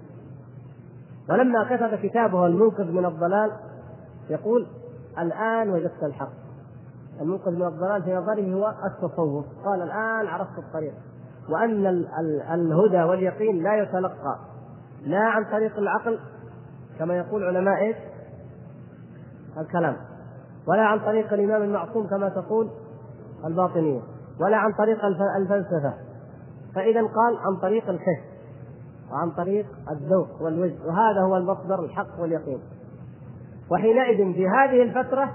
ولما 1.31 1.77
كتب 1.77 1.95
كتابه 1.95 2.47
المنقذ 2.47 2.85
من 2.85 3.07
الضلال 3.07 3.53
يقول 4.31 4.67
الآن 5.19 5.71
وجدت 5.71 6.03
الحق. 6.03 6.33
المنقذ 7.21 7.51
من 7.51 7.67
الضلال 7.67 8.03
في 8.03 8.15
نظره 8.15 8.55
هو 8.55 8.75
التصوف. 8.87 9.45
قال 9.65 9.83
الآن 9.83 10.27
عرفت 10.27 10.59
الطريق. 10.59 10.95
وأن 11.49 11.87
الهدى 12.51 13.03
واليقين 13.03 13.63
لا 13.63 13.83
يتلقى 13.83 14.39
لا 15.07 15.21
عن 15.21 15.45
طريق 15.45 15.79
العقل 15.79 16.19
كما 16.99 17.17
يقول 17.17 17.45
علماء 17.45 17.83
إيش؟ 17.83 17.97
الكلام. 19.59 19.97
ولا 20.69 20.83
عن 20.83 20.99
طريق 21.01 21.33
الإمام 21.33 21.63
المعصوم 21.63 22.07
كما 22.07 22.29
تقول 22.29 22.71
الباطنية. 23.45 24.01
ولا 24.41 24.57
عن 24.57 24.73
طريق 24.73 25.05
الفلسفة. 25.37 25.95
فإذا 26.75 27.01
قال 27.01 27.39
عن 27.39 27.57
طريق 27.63 27.89
الكشف. 27.89 28.34
وعن 29.13 29.31
طريق 29.31 29.67
الذوق 29.91 30.43
والوجد 30.43 30.79
وهذا 30.87 31.21
هو 31.21 31.37
المصدر 31.37 31.85
الحق 31.85 32.21
واليقين. 32.21 32.59
وحينئذ 33.71 34.35
في 34.35 34.49
هذه 34.49 34.83
الفترة 34.83 35.31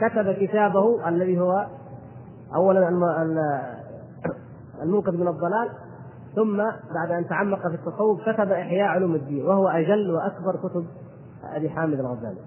كتب 0.00 0.32
كتابه 0.32 1.08
الذي 1.08 1.40
هو 1.40 1.66
أولا 2.54 2.88
الموقظ 4.82 5.14
من 5.14 5.28
الضلال. 5.28 5.70
ثم 6.36 6.56
بعد 6.94 7.10
أن 7.10 7.28
تعمق 7.28 7.68
في 7.68 7.74
التصوف 7.74 8.20
كتب 8.28 8.52
إحياء 8.52 8.88
علوم 8.88 9.14
الدين 9.14 9.46
وهو 9.46 9.68
أجل 9.68 10.10
وأكبر 10.10 10.56
كتب 10.68 10.86
أبي 11.44 11.70
حامد 11.70 12.00
الغزالي. 12.00 12.40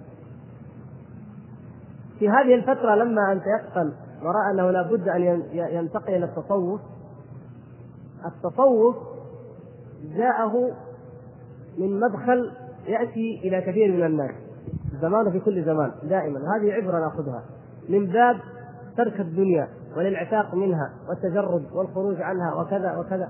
في 2.20 2.30
هذه 2.30 2.56
الفترة 2.56 2.96
لما 2.96 3.32
أن 3.32 3.42
تيقن 3.42 3.94
ورأى 4.24 4.52
أنه 4.54 4.72
لا 4.72 4.82
بد 4.82 5.08
أن 5.08 5.44
ينتقل 5.54 6.14
إلى 6.14 6.26
التصوف 6.26 6.82
التصوف 8.26 8.96
جاءه 10.04 10.72
من 11.78 12.00
مدخل 12.00 12.52
يأتي 12.88 13.42
إلى 13.44 13.62
كثير 13.62 13.92
من 13.92 14.06
الناس. 14.06 14.32
زمان 15.02 15.32
في 15.32 15.40
كل 15.40 15.64
زمان 15.64 15.92
دائما. 16.04 16.40
هذه 16.40 16.72
عبرة 16.72 17.00
نأخذها. 17.00 17.44
من 17.90 18.06
باب 18.06 18.40
ترك 18.98 19.20
الدنيا 19.20 19.68
والانعتاق 19.98 20.56
منها 20.56 20.94
والتجرد 21.10 21.66
والخروج 21.74 22.22
عنها 22.22 22.54
وكذا 22.56 22.98
وكذا. 22.98 23.30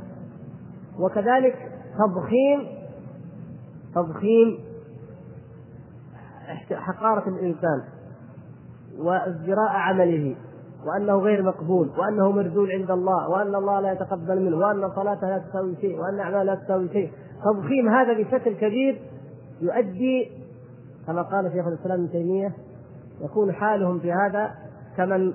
وكذلك 1.00 1.72
تضخيم 1.98 2.68
تضخيم 3.96 4.60
حقارة 6.72 7.30
الإنسان 7.30 7.84
وازدراء 8.98 9.70
عمله. 9.70 10.36
وأنه 10.88 11.15
غير 11.15 11.43
مقبول 11.43 11.89
وأنه 11.98 12.32
مردود 12.32 12.69
عند 12.69 12.91
الله 12.91 13.30
وأن 13.30 13.56
الله 13.56 13.80
لا 13.80 13.91
يتقبل 13.91 14.41
منه 14.41 14.58
وأن 14.58 14.91
صلاته 14.96 15.28
لا 15.30 15.38
تساوي 15.38 15.76
شيء 15.76 16.00
وأن 16.00 16.19
أعماله 16.19 16.43
لا 16.43 16.56
تساوي 16.56 16.89
شيء. 16.89 17.12
تضخيم 17.46 17.89
هذا 17.89 18.13
بشكل 18.13 18.56
كبير 18.56 19.02
يؤدي 19.62 20.32
كما 21.08 21.22
قال 21.22 21.52
شيخ 21.52 21.67
الإسلام 21.67 22.00
ابن 22.00 22.12
تيمية 22.12 22.54
يكون 23.22 23.52
حالهم 23.52 24.00
في 24.00 24.13
هذا 24.13 24.52
كمن 24.98 25.34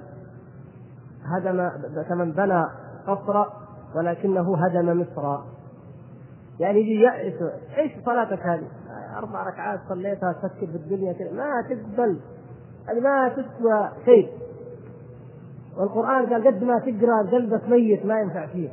هدم 1.24 1.70
كمن 2.08 2.32
بنى 2.32 2.64
قصرا 3.06 3.52
ولكنه 3.96 4.56
هدم 4.56 5.00
مصرا 5.00 5.44
يعني 6.61 6.80
يجي 6.80 7.00
يأس 7.02 7.42
إيش 7.78 7.92
صلاتك 8.06 8.46
هذه؟ 8.46 8.68
أربع 9.18 9.42
ركعات 9.42 9.80
صليتها 9.88 10.32
تفكر 10.32 10.66
في 10.66 10.76
الدنيا 10.76 11.12
كذا 11.12 11.32
ما 11.32 11.62
تقبل 11.68 12.20
هذه 12.88 13.00
ما 13.00 13.28
تسوى 13.28 13.88
شيء. 14.04 14.28
والقرآن 15.78 16.26
قال 16.26 16.46
قد 16.46 16.64
ما 16.64 16.78
تقرأ 16.78 17.30
قلبك 17.32 17.68
ميت 17.68 18.06
ما 18.06 18.20
ينفع 18.20 18.46
فيه 18.46 18.68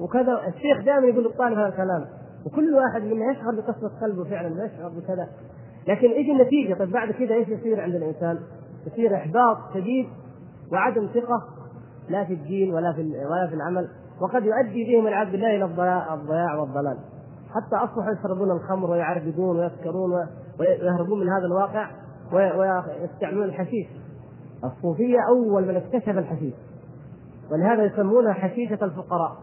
وكذا 0.00 0.40
الشيخ 0.48 0.84
دائما 0.84 1.06
يقول 1.06 1.24
للطالب 1.24 1.58
هذا 1.58 1.68
الكلام. 1.68 2.04
وكل 2.46 2.74
واحد 2.74 3.02
منا 3.02 3.32
يشعر 3.32 3.54
بقسوه 3.54 3.90
قلبه 4.00 4.24
فعلا 4.24 4.48
ويشعر 4.48 4.88
بكذا. 4.88 5.28
لكن 5.88 6.10
إيش 6.10 6.30
النتيجة؟ 6.30 6.74
طيب 6.74 6.90
بعد 6.90 7.10
كذا 7.10 7.34
إيش 7.34 7.48
يصير 7.48 7.80
عند 7.80 7.94
الإنسان؟ 7.94 8.38
يصير 8.86 9.16
إحباط 9.16 9.56
شديد 9.74 10.06
وعدم 10.72 11.06
ثقة 11.06 11.42
لا 12.08 12.24
في 12.24 12.34
الدين 12.34 12.74
ولا 12.74 12.92
في 12.92 13.00
ولا 13.02 13.46
في 13.48 13.54
العمل. 13.54 13.88
وقد 14.20 14.44
يؤدي 14.44 14.84
بهم 14.84 15.06
العبد 15.06 15.34
الله 15.34 15.56
إلى 15.56 15.64
الضياع 15.64 16.54
والضلال. 16.54 16.98
حتى 17.48 17.76
أصبحوا 17.76 18.12
يشربون 18.12 18.50
الخمر 18.50 18.90
ويعربدون 18.90 19.58
ويسكرون 19.58 20.10
ويهربون 20.60 21.20
من 21.20 21.28
هذا 21.28 21.46
الواقع 21.46 21.90
ويستعملون 22.32 23.44
الحشيش. 23.44 23.86
الصوفية 24.66 25.18
أول 25.28 25.68
من 25.68 25.76
اكتشف 25.76 26.18
الحشيش. 26.18 26.54
ولهذا 27.52 27.84
يسمونها 27.84 28.32
حشيشة 28.32 28.84
الفقراء 28.84 29.36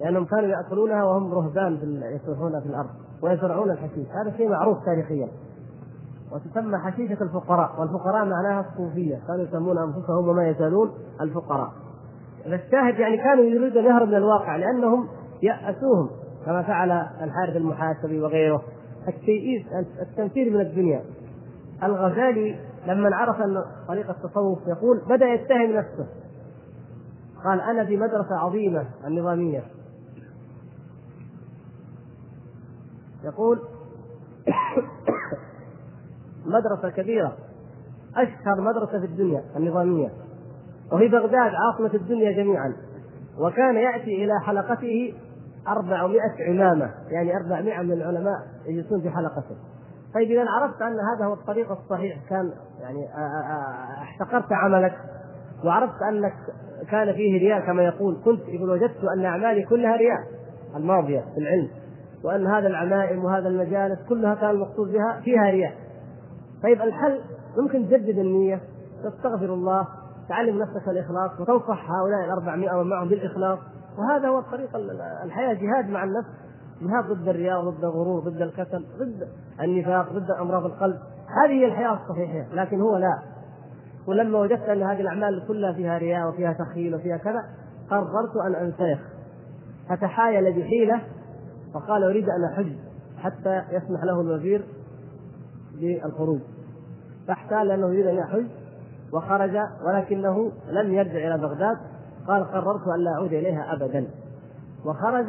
لأنهم 0.00 0.24
كانوا 0.24 0.48
يأكلونها 0.48 1.04
وهم 1.04 1.34
رهبان 1.34 2.02
يسرحون 2.14 2.60
في 2.60 2.66
الأرض 2.66 2.90
ويزرعون 3.22 3.70
الحشيش. 3.70 4.06
هذا 4.08 4.36
شيء 4.36 4.48
معروف 4.48 4.84
تاريخيا. 4.84 5.28
وتسمى 6.32 6.78
حشيشة 6.78 7.22
الفقراء 7.22 7.80
والفقراء 7.80 8.24
معناها 8.24 8.66
الصوفية. 8.70 9.18
كانوا 9.28 9.44
يسمون 9.44 9.78
أنفسهم 9.78 10.28
وما 10.28 10.48
يزالون 10.48 10.90
الفقراء. 11.20 11.72
الشاهد 12.46 12.98
يعني 12.98 13.16
كانوا 13.16 13.44
يريدون 13.44 13.84
أن 13.84 13.90
يهرب 13.90 14.08
من 14.08 14.14
الواقع 14.14 14.56
لأنهم 14.56 15.08
يأسوهم 15.42 16.10
كما 16.46 16.62
فعل 16.62 16.90
الحارث 17.22 17.56
المحاسبي 17.56 18.20
وغيره. 18.20 18.62
التيئيس 19.08 19.66
التنفير 20.02 20.50
من 20.50 20.60
الدنيا. 20.60 21.00
الغزالي 21.82 22.56
لما 22.86 23.16
عرف 23.16 23.40
أن 23.40 23.64
طريق 23.88 24.10
التصوف 24.10 24.58
يقول 24.66 25.00
بدأ 25.08 25.26
يتهم 25.26 25.72
نفسه. 25.72 26.06
قال 27.44 27.60
أنا 27.60 27.84
في 27.84 27.96
مدرسة 27.96 28.34
عظيمة 28.34 28.86
النظامية. 29.06 29.62
يقول 33.24 33.60
مدرسة 36.46 36.90
كبيرة 36.90 37.36
أشهر 38.16 38.60
مدرسة 38.60 39.00
في 39.00 39.06
الدنيا 39.06 39.44
النظامية 39.56 40.10
وفي 40.92 41.08
بغداد 41.08 41.52
عاصمة 41.54 41.94
الدنيا 41.94 42.32
جميعا. 42.32 42.76
وكان 43.38 43.76
يأتي 43.76 44.24
إلى 44.24 44.40
حلقته 44.40 45.14
أربعمائة 45.68 46.48
عمامة 46.48 46.94
يعني 47.08 47.36
أربعمائة 47.36 47.82
من 47.82 47.92
العلماء 47.92 48.38
يجلسون 48.66 49.00
في 49.00 49.10
حلقته. 49.10 49.56
طيب 50.14 50.30
إذا 50.30 50.44
عرفت 50.50 50.82
أن 50.82 50.96
هذا 51.00 51.26
هو 51.26 51.32
الطريق 51.32 51.70
الصحيح 51.70 52.18
كان 52.28 52.52
يعني 52.80 53.08
احتقرت 54.02 54.52
عملك 54.52 54.94
وعرفت 55.64 56.02
أنك 56.02 56.34
كان 56.90 57.12
فيه 57.12 57.38
رياء 57.38 57.66
كما 57.66 57.82
يقول 57.82 58.22
كنت 58.24 58.48
يقول 58.48 58.70
وجدت 58.70 59.04
أن 59.16 59.24
أعمالي 59.24 59.64
كلها 59.64 59.96
رياء 59.96 60.18
الماضية 60.76 61.20
في 61.20 61.40
العلم 61.40 61.68
وأن 62.24 62.46
هذا 62.46 62.66
العمائم 62.68 63.24
وهذا 63.24 63.48
المجالس 63.48 63.98
كلها 64.08 64.34
كان 64.34 64.50
المقصود 64.50 64.92
بها 64.92 65.20
فيها 65.24 65.50
رياء. 65.50 65.72
طيب 66.62 66.82
الحل 66.82 67.20
ممكن 67.58 67.88
تجدد 67.88 68.18
النية 68.18 68.60
تستغفر 69.04 69.54
الله 69.54 69.86
تعلم 70.28 70.58
نفسك 70.58 70.88
الإخلاص 70.88 71.40
وتنصح 71.40 71.90
هؤلاء 71.90 72.24
الأربعمائة 72.24 72.76
ومن 72.76 72.90
معهم 72.90 73.08
بالإخلاص 73.08 73.58
وهذا 73.98 74.28
هو 74.28 74.38
الطريق 74.38 74.70
الحياة 75.24 75.52
جهاد 75.52 75.90
مع 75.90 76.04
النفس 76.04 76.28
جهاد 76.80 77.04
ضد 77.18 77.28
الرياء 77.28 77.70
ضد 77.70 77.84
الغرور 77.84 78.20
ضد 78.20 78.42
الكسل 78.42 78.84
ضد 78.98 79.28
النفاق 79.60 80.12
ضد 80.12 80.30
أمراض 80.30 80.64
القلب. 80.64 80.96
هذه 81.44 81.52
هي 81.52 81.66
الحياة 81.66 81.98
الصحيحة 82.02 82.54
لكن 82.54 82.80
هو 82.80 82.96
لا. 82.96 83.18
ولما 84.06 84.38
وجدت 84.38 84.68
أن 84.68 84.82
هذه 84.82 85.00
الأعمال 85.00 85.44
كلها 85.48 85.72
فيها 85.72 85.98
رياء 85.98 86.28
وفيها 86.28 86.52
تخيل 86.52 86.94
وفيها 86.94 87.16
كذا 87.16 87.44
قررت 87.90 88.36
أن 88.46 88.54
أنسلخ. 88.54 89.00
فتحايل 89.88 90.52
بحيلة 90.60 91.00
فقال 91.74 92.04
أريد 92.04 92.24
أن 92.28 92.44
أحج 92.44 92.72
حتى 93.18 93.62
يسمح 93.70 94.04
له 94.04 94.20
الوزير 94.20 94.64
بالخروج. 95.80 96.40
فاحتال 97.28 97.68
لأنه 97.68 97.86
يريد 97.86 98.06
أن 98.06 98.14
يحج 98.14 98.46
وخرج 99.12 99.56
ولكنه 99.86 100.52
لم 100.70 100.94
يرجع 100.94 101.34
إلى 101.34 101.38
بغداد. 101.38 101.76
قال 102.28 102.44
قررت 102.44 102.88
أن 102.88 103.04
لا 103.04 103.10
أعود 103.10 103.32
إليها 103.32 103.72
أبدا. 103.72 104.06
وخرج 104.84 105.26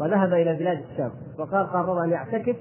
وذهب 0.00 0.32
إلى 0.32 0.56
بلاد 0.56 0.78
الشام 0.90 1.10
وقال 1.38 1.66
قرر 1.66 2.04
أن 2.04 2.10
يعتكف 2.10 2.56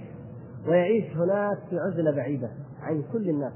ويعيش 0.67 1.17
هناك 1.17 1.57
في 1.69 1.79
عزلة 1.79 2.11
بعيدة 2.11 2.49
عن 2.81 3.03
كل 3.13 3.29
الناس. 3.29 3.53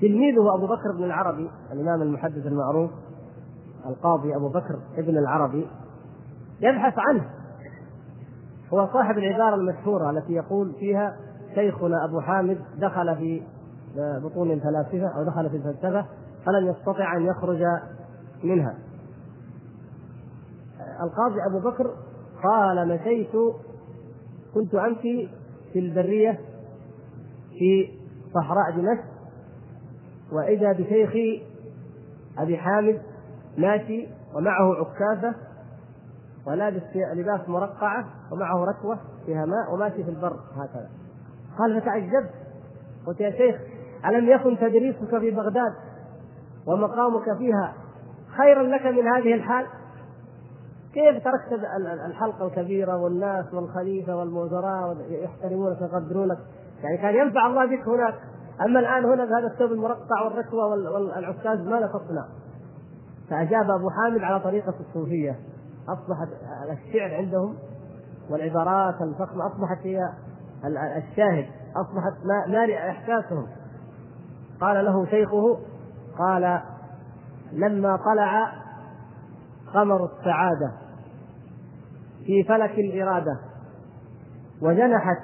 تلميذه 0.00 0.54
أبو 0.54 0.66
بكر 0.66 0.92
بن 0.98 1.04
العربي 1.04 1.50
الإمام 1.72 2.02
المحدث 2.02 2.46
المعروف 2.46 2.90
القاضي 3.86 4.36
أبو 4.36 4.48
بكر 4.48 4.78
ابن 4.96 5.18
العربي 5.18 5.66
يبحث 6.60 6.94
عنه. 6.98 7.30
هو 8.72 8.88
صاحب 8.92 9.18
العبارة 9.18 9.54
المشهورة 9.54 10.10
التي 10.10 10.32
يقول 10.32 10.74
فيها 10.80 11.16
شيخنا 11.54 12.04
أبو 12.04 12.20
حامد 12.20 12.58
دخل 12.78 13.16
في 13.16 13.42
بطون 13.96 14.50
الفلاسفة 14.50 15.06
أو 15.18 15.24
دخل 15.24 15.50
في 15.50 15.56
الفلسفة 15.56 16.06
فلم 16.46 16.66
يستطع 16.66 17.16
أن 17.16 17.22
يخرج 17.26 17.64
منها. 18.44 18.74
القاضي 21.02 21.46
أبو 21.50 21.70
بكر 21.70 21.94
قال 22.42 22.88
مشيت 22.88 23.30
كنت 24.54 24.74
أمشي 24.74 25.28
في 25.72 25.78
البرية 25.78 26.40
في 27.58 27.88
صحراء 28.34 28.70
دمشق 28.76 29.04
وإذا 30.32 30.72
بشيخي 30.72 31.42
أبي 32.38 32.56
حامد 32.56 33.02
ماشي 33.58 34.08
ومعه 34.34 34.74
عكازة 34.74 35.34
ولابس 36.46 36.82
لباس 37.14 37.48
مرقعة 37.48 38.04
ومعه 38.32 38.64
ركوة 38.64 38.98
فيها 39.26 39.44
ماء 39.46 39.74
وماشي 39.74 40.04
في 40.04 40.10
البر 40.10 40.36
هكذا. 40.56 40.88
قال 41.58 41.80
فتعجبت 41.80 42.30
قلت 43.06 43.20
يا 43.20 43.30
شيخ 43.30 43.60
ألم 44.06 44.28
يكن 44.28 44.58
تدريسك 44.58 45.18
في 45.18 45.30
بغداد 45.30 45.72
ومقامك 46.66 47.38
فيها 47.38 47.74
خيرا 48.36 48.62
لك 48.62 48.86
من 48.86 49.08
هذه 49.08 49.34
الحال؟ 49.34 49.66
كيف 50.94 51.24
تركت 51.24 51.64
الحلقة 52.06 52.46
الكبيرة 52.46 52.96
والناس 52.96 53.54
والخليفة 53.54 54.16
والوزراء 54.16 54.96
يحترمونك 55.08 55.80
ويقدرونك؟ 55.80 56.38
يعني 56.82 56.96
كان 56.98 57.26
ينفع 57.26 57.46
الله 57.46 57.64
بك 57.64 57.88
هناك. 57.88 58.14
أما 58.60 58.80
الآن 58.80 59.04
هنا 59.04 59.24
بهذا 59.24 59.46
الثوب 59.46 59.72
المرقع 59.72 60.22
والركوة 60.24 60.66
والعكاز 60.66 61.58
ماذا 61.60 61.86
تصنع؟ 61.86 62.24
فأجاب 63.30 63.70
أبو 63.70 63.90
حامد 63.90 64.22
على 64.22 64.40
طريقة 64.40 64.74
الصوفية. 64.80 65.38
أصبحت 65.88 66.28
الشعر 66.70 67.14
عندهم 67.14 67.56
والعبارات 68.30 69.02
الفخمة 69.02 69.46
أصبحت 69.46 69.86
هي 69.86 69.98
الشاهد. 70.96 71.46
أصبحت 71.76 72.12
مالئة 72.48 72.90
إحساسهم. 72.90 73.46
قال 74.60 74.84
له 74.84 75.06
شيخه 75.06 75.58
قال 76.18 76.60
لما 77.52 77.96
طلع 77.96 78.52
قمر 79.74 80.04
السعادة. 80.04 80.83
في 82.26 82.44
فلك 82.44 82.78
الإرادة. 82.78 83.38
وجنحت 84.62 85.22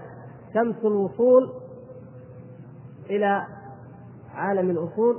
شمس 0.54 0.76
الوصول 0.84 1.50
إلى 3.10 3.42
عالم 4.34 4.70
الأصول. 4.70 5.16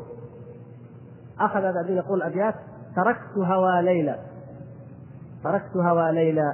أخذ 1.40 1.62
بعدين 1.62 1.98
يقول 1.98 2.22
أبيات 2.24 2.56
تركت 2.96 3.38
هوى 3.38 3.82
ليلى 3.82 4.20
تركت 5.44 5.78
هوى 5.78 6.12
ليلى 6.12 6.54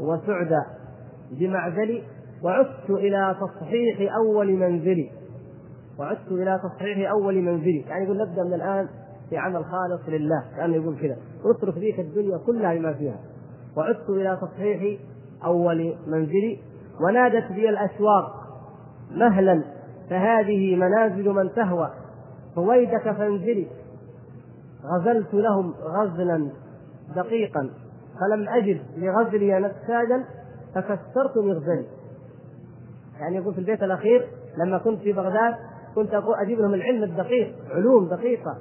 وسعدى 0.00 0.62
بمعزلي 1.30 2.02
وعدت 2.42 2.90
إلى 2.90 3.36
تصحيح 3.40 4.14
أول 4.14 4.52
منزلي 4.52 5.10
وعدت 5.98 6.32
إلى 6.32 6.60
تصحيح 6.62 7.10
أول 7.10 7.42
منزلي 7.42 7.80
يعني 7.80 8.04
يقول 8.04 8.18
نبدأ 8.18 8.42
من 8.42 8.54
الآن 8.54 8.88
في 9.30 9.36
عمل 9.36 9.64
خالص 9.64 10.08
لله. 10.08 10.44
كأنه 10.56 10.74
يقول 10.76 10.98
كذا. 11.00 11.16
أترك 11.44 11.78
ذيك 11.78 12.00
الدنيا 12.00 12.38
كلها 12.38 12.74
بما 12.74 12.92
فيها. 12.92 13.16
وعدت 13.76 14.10
إلى 14.10 14.38
تصحيح 14.42 15.00
أول 15.44 15.94
منزلي 16.06 16.58
ونادت 17.00 17.52
بي 17.52 17.68
الأشواق 17.68 18.44
مهلا 19.10 19.64
فهذه 20.10 20.76
منازل 20.76 21.28
من 21.28 21.52
تهوى 21.52 21.90
رويدك 22.56 23.12
فانزلي. 23.12 23.66
غزلت 24.84 25.34
لهم 25.34 25.74
غزلا 25.82 26.50
دقيقا 27.16 27.70
فلم 28.20 28.48
أجد 28.48 28.80
لغزلي 28.96 29.58
نساجا 29.58 30.24
فكسرت 30.74 31.36
مغزلي. 31.36 31.86
يعني 33.20 33.36
يقول 33.36 33.54
في 33.54 33.60
البيت 33.60 33.82
الأخير 33.82 34.28
لما 34.56 34.78
كنت 34.78 35.00
في 35.00 35.12
بغداد 35.12 35.54
كنت 35.94 36.14
أقول 36.14 36.34
أجيب 36.34 36.60
لهم 36.60 36.74
العلم 36.74 37.02
الدقيق 37.02 37.54
علوم 37.70 38.08
دقيقة. 38.08 38.56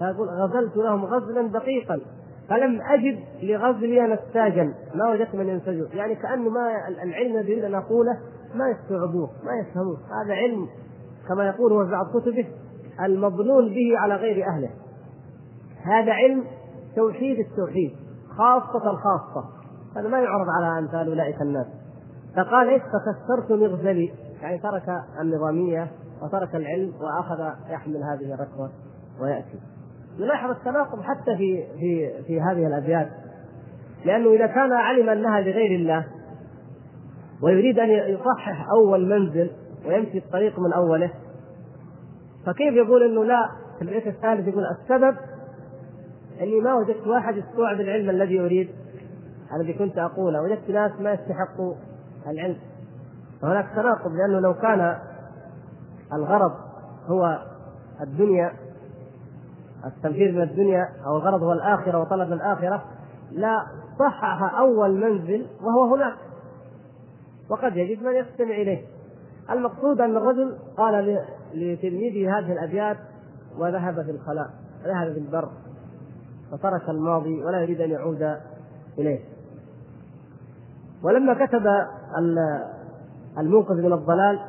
فأقول 0.00 0.28
غزلت 0.28 0.76
لهم 0.76 1.04
غزلا 1.04 1.48
دقيقا. 1.48 2.00
فلم 2.48 2.82
أجد 2.82 3.18
لغزلي 3.42 4.00
نساجا 4.00 4.74
ما 4.94 5.10
وجدت 5.10 5.34
من 5.34 5.48
ينسجه 5.48 5.88
يعني 5.94 6.14
كأنه 6.14 6.50
ما 6.50 6.88
العلم 6.88 7.36
الذي 7.36 7.52
يريد 7.52 7.64
أن 7.64 7.74
أقوله 7.74 8.20
ما 8.54 8.68
يستوعبوه 8.68 9.30
ما 9.44 9.52
يفهموه. 9.60 9.98
هذا 10.24 10.34
علم 10.34 10.68
كما 11.28 11.46
يقول 11.46 11.72
هو 11.72 11.90
بعض 11.90 12.06
كتبه 12.20 12.46
المظنون 13.04 13.68
به 13.68 13.98
على 13.98 14.14
غير 14.14 14.46
أهله. 14.46 14.70
هذا 15.82 16.12
علم 16.12 16.44
توحيد 16.96 17.38
التوحيد 17.38 17.96
خاصة 18.38 18.90
الخاصة. 18.90 19.44
هذا 19.96 20.08
ما 20.08 20.20
يعرض 20.20 20.46
على 20.48 20.78
أمثال 20.78 21.08
أولئك 21.08 21.42
الناس. 21.42 21.66
فقال 22.36 22.68
إيش 22.68 22.82
فكسرت 22.82 23.52
مغزلي. 23.52 24.12
يعني 24.42 24.58
ترك 24.58 25.02
النظامية 25.20 25.90
وترك 26.22 26.56
العلم 26.56 26.92
وأخذ 27.00 27.40
يحمل 27.70 28.02
هذه 28.02 28.34
الركوة 28.34 28.70
ويأتي. 29.20 29.75
نلاحظ 30.18 30.50
التناقض 30.50 31.02
حتى 31.02 31.36
في 31.36 31.64
في 31.78 32.22
في 32.26 32.40
هذه 32.40 32.66
الأبيات. 32.66 33.08
لأنه 34.04 34.32
إذا 34.32 34.46
كان 34.46 34.72
علم 34.72 35.08
أنها 35.08 35.40
لغير 35.40 35.80
الله 35.80 36.06
ويريد 37.42 37.78
أن 37.78 37.88
يصحح 37.90 38.66
أول 38.70 39.08
منزل 39.08 39.50
ويمشي 39.86 40.18
الطريق 40.18 40.58
من 40.60 40.72
أوله 40.72 41.10
فكيف 42.46 42.74
يقول 42.74 43.02
إنه 43.02 43.24
لا؟ 43.24 43.50
في 43.78 43.82
البيت 43.82 44.06
الثالث 44.06 44.48
يقول 44.48 44.64
السبب 44.66 45.16
إني 46.40 46.60
ما 46.60 46.74
وجدت 46.74 47.06
واحد 47.06 47.36
يستوعب 47.36 47.80
العلم 47.80 48.10
الذي 48.10 48.40
أريد 48.40 48.70
الذي 49.56 49.72
كنت 49.72 49.98
أقوله. 49.98 50.42
وجدت 50.42 50.70
ناس 50.70 50.92
ما 51.00 51.12
يستحقوا 51.12 51.74
العلم. 52.26 52.56
فهناك 53.42 53.66
تناقض 53.74 54.12
لأنه 54.12 54.40
لو 54.40 54.54
كان 54.54 54.98
الغرض 56.12 56.52
هو 57.06 57.42
الدنيا 58.00 58.52
التنفيذ 59.84 60.32
من 60.32 60.42
الدنيا 60.42 60.88
أو 61.06 61.16
الغرض 61.16 61.42
هو 61.42 61.52
الآخرة 61.52 61.98
وطلب 61.98 62.32
الآخرة 62.32 62.84
لا 63.32 63.66
صحح 63.98 64.54
أول 64.58 64.94
منزل 64.94 65.46
وهو 65.62 65.94
هناك. 65.94 66.14
وقد 67.50 67.76
يجد 67.76 68.02
من 68.02 68.14
يستمع 68.14 68.54
إليه. 68.54 68.82
المقصود 69.50 70.00
أن 70.00 70.16
الرجل 70.16 70.56
قال 70.76 71.24
لتلميذه 71.54 72.38
هذه 72.38 72.52
الأبيات 72.52 72.96
وذهب 73.58 74.02
في 74.04 74.10
الخلاء 74.10 74.50
ذهب 74.84 75.12
في 75.12 75.18
البر 75.18 75.48
وترك 76.52 76.88
الماضي 76.88 77.44
ولا 77.44 77.60
يريد 77.60 77.80
أن 77.80 77.90
يعود 77.90 78.36
إليه. 78.98 79.20
ولما 81.02 81.46
كتب 81.46 81.66
الموقظ 83.38 83.76
من 83.76 83.92
الضلال 83.92 84.40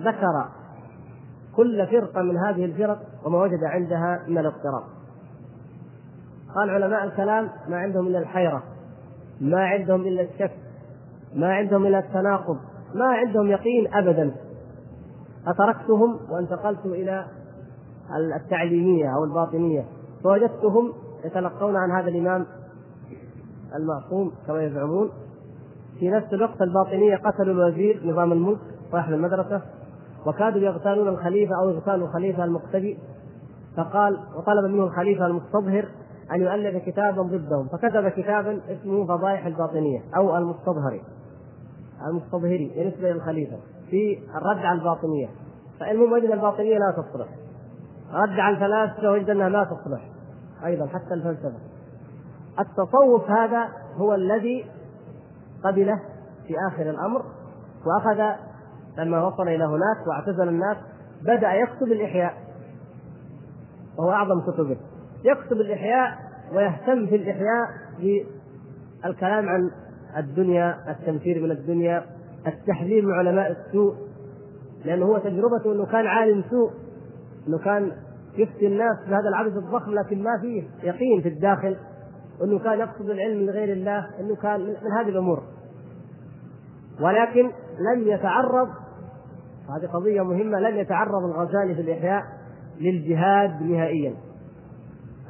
ذكر 0.00 0.48
كل 1.58 1.86
فرقة 1.86 2.22
من 2.22 2.36
هذه 2.36 2.64
الفرق 2.64 2.98
وما 3.24 3.42
وجد 3.42 3.64
عندها 3.64 4.24
من 4.28 4.38
الاضطراب. 4.38 4.82
قال 6.54 6.70
علماء 6.70 7.04
الكلام 7.04 7.48
ما 7.68 7.76
عندهم 7.76 8.06
إلا 8.06 8.18
الحيرة 8.18 8.62
ما 9.40 9.60
عندهم 9.60 10.00
إلا 10.00 10.22
الشك 10.22 10.52
ما 11.34 11.54
عندهم 11.54 11.86
إلا 11.86 11.98
التناقض 11.98 12.58
ما 12.94 13.06
عندهم 13.06 13.46
يقين 13.46 13.94
أبدا. 13.94 14.34
فتركتهم 15.46 16.18
وانتقلت 16.30 16.86
إلى 16.86 17.26
التعليمية 18.36 19.14
أو 19.16 19.24
الباطنية 19.24 19.84
فوجدتهم 20.24 20.92
يتلقون 21.24 21.76
عن 21.76 21.90
هذا 21.90 22.08
الإمام 22.08 22.46
المعصوم 23.76 24.32
كما 24.46 24.62
يزعمون. 24.62 25.10
في 26.00 26.10
نفس 26.10 26.32
الوقت 26.32 26.62
الباطنية 26.62 27.16
قتلوا 27.16 27.54
الوزير 27.54 28.00
نظام 28.04 28.32
الملك 28.32 28.58
صاحب 28.92 29.12
المدرسة. 29.12 29.62
وكادوا 30.26 30.60
يغتالون 30.60 31.08
الخليفة 31.08 31.54
أو 31.62 31.68
يغتالوا 31.68 32.06
الخليفة 32.06 32.44
المقتدي 32.44 32.98
فقال 33.76 34.18
وطلب 34.36 34.64
منه 34.64 34.84
الخليفة 34.84 35.26
المستظهر 35.26 35.88
أن 36.32 36.40
يؤلف 36.40 36.84
كتابا 36.86 37.22
ضدهم 37.22 37.68
فكتب 37.68 38.08
كتابا 38.08 38.60
اسمه 38.68 39.06
فضائح 39.06 39.46
الباطنية 39.46 40.00
أو 40.16 40.36
المستظهري 40.36 41.02
المستظهري 42.06 42.72
بالنسبة 42.76 43.12
للخليفة 43.12 43.56
في 43.90 44.18
الرد 44.34 44.64
على 44.64 44.78
الباطنية. 44.78 45.28
فالمهم 45.80 46.12
وجد 46.12 46.30
الباطنية 46.30 46.78
لا 46.78 46.90
تصلح. 46.92 47.28
رد 48.12 48.40
على 48.40 48.56
الفلاسفة 48.56 49.10
وجد 49.10 49.30
أنها 49.30 49.48
لا 49.48 49.64
تصلح 49.64 50.08
أيضا 50.64 50.86
حتى 50.86 51.14
الفلسفة. 51.14 51.58
التصوف 52.60 53.30
هذا 53.30 53.68
هو 53.96 54.14
الذي 54.14 54.64
قبله 55.64 56.00
في 56.46 56.54
آخر 56.72 56.90
الأمر 56.90 57.24
وأخذ 57.86 58.38
لما 58.98 59.26
وصل 59.26 59.48
إلى 59.48 59.64
هناك 59.64 60.06
واعتزل 60.06 60.48
الناس 60.48 60.76
بدأ 61.22 61.52
يكتب 61.52 61.86
الإحياء. 61.86 62.34
وهو 63.98 64.10
أعظم 64.10 64.40
كتبه. 64.40 64.76
يكتب 65.24 65.56
الإحياء 65.56 66.18
ويهتم 66.54 67.06
في 67.06 67.16
الإحياء 67.16 67.66
بالكلام 67.98 69.48
عن 69.48 69.70
الدنيا 70.16 70.90
التنفير 70.90 71.42
من 71.42 71.50
الدنيا 71.50 72.04
التحذير 72.46 73.06
من 73.06 73.14
علماء 73.14 73.50
السوء. 73.50 73.94
لأنه 74.84 75.06
هو 75.06 75.18
تجربته 75.18 75.72
أنه 75.72 75.86
كان 75.86 76.06
عالم 76.06 76.44
سوء 76.50 76.70
أنه 77.48 77.58
كان 77.58 77.92
يفتي 78.36 78.66
الناس 78.66 78.96
بهذا 79.08 79.28
العدد 79.28 79.56
الضخم 79.56 79.94
لكن 79.94 80.22
ما 80.22 80.40
فيه 80.40 80.62
يقين 80.82 81.22
في 81.22 81.28
الداخل. 81.28 81.76
إنه 82.44 82.58
كان 82.58 82.78
يقصد 82.78 83.10
العلم 83.10 83.42
من 83.42 83.50
غير 83.50 83.72
الله 83.72 84.06
إنه 84.20 84.36
كان 84.36 84.60
من 84.60 84.92
هذه 84.98 85.08
الأمور. 85.08 85.42
ولكن 87.00 87.50
لم 87.92 88.08
يتعرض 88.08 88.68
هذه 89.68 89.86
قضية 89.86 90.22
مهمة 90.22 90.60
لم 90.60 90.76
يتعرض 90.76 91.24
الغزالي 91.24 91.74
في 91.74 91.80
الإحياء 91.80 92.22
للجهاد 92.80 93.62
نهائيا. 93.62 94.14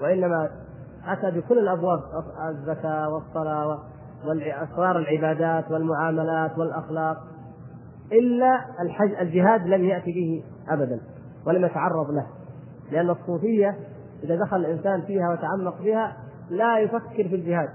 وإنما 0.03 0.51
أتى 1.07 1.31
بكل 1.31 1.59
الأبواب 1.59 2.01
الزكاة 2.51 3.09
والصلاة 3.09 3.79
وأسرار 4.24 4.98
العبادات 4.98 5.70
والمعاملات 5.70 6.59
والأخلاق. 6.59 7.16
إلا 8.12 8.64
الحج 8.81 9.14
الجهاد 9.14 9.66
لم 9.66 9.85
يأتي 9.85 10.12
به 10.12 10.44
أبدا 10.68 11.01
ولم 11.46 11.64
يتعرض 11.64 12.11
له. 12.11 12.27
لأن 12.92 13.11
الصوفية 13.11 13.77
إذا 14.24 14.37
دخل 14.37 14.57
الإنسان 14.57 15.03
فيها 15.03 15.33
وتعمق 15.33 15.83
بها 15.83 16.16
لا 16.51 16.79
يفكر 16.79 17.29
في 17.29 17.35
الجهاد. 17.35 17.68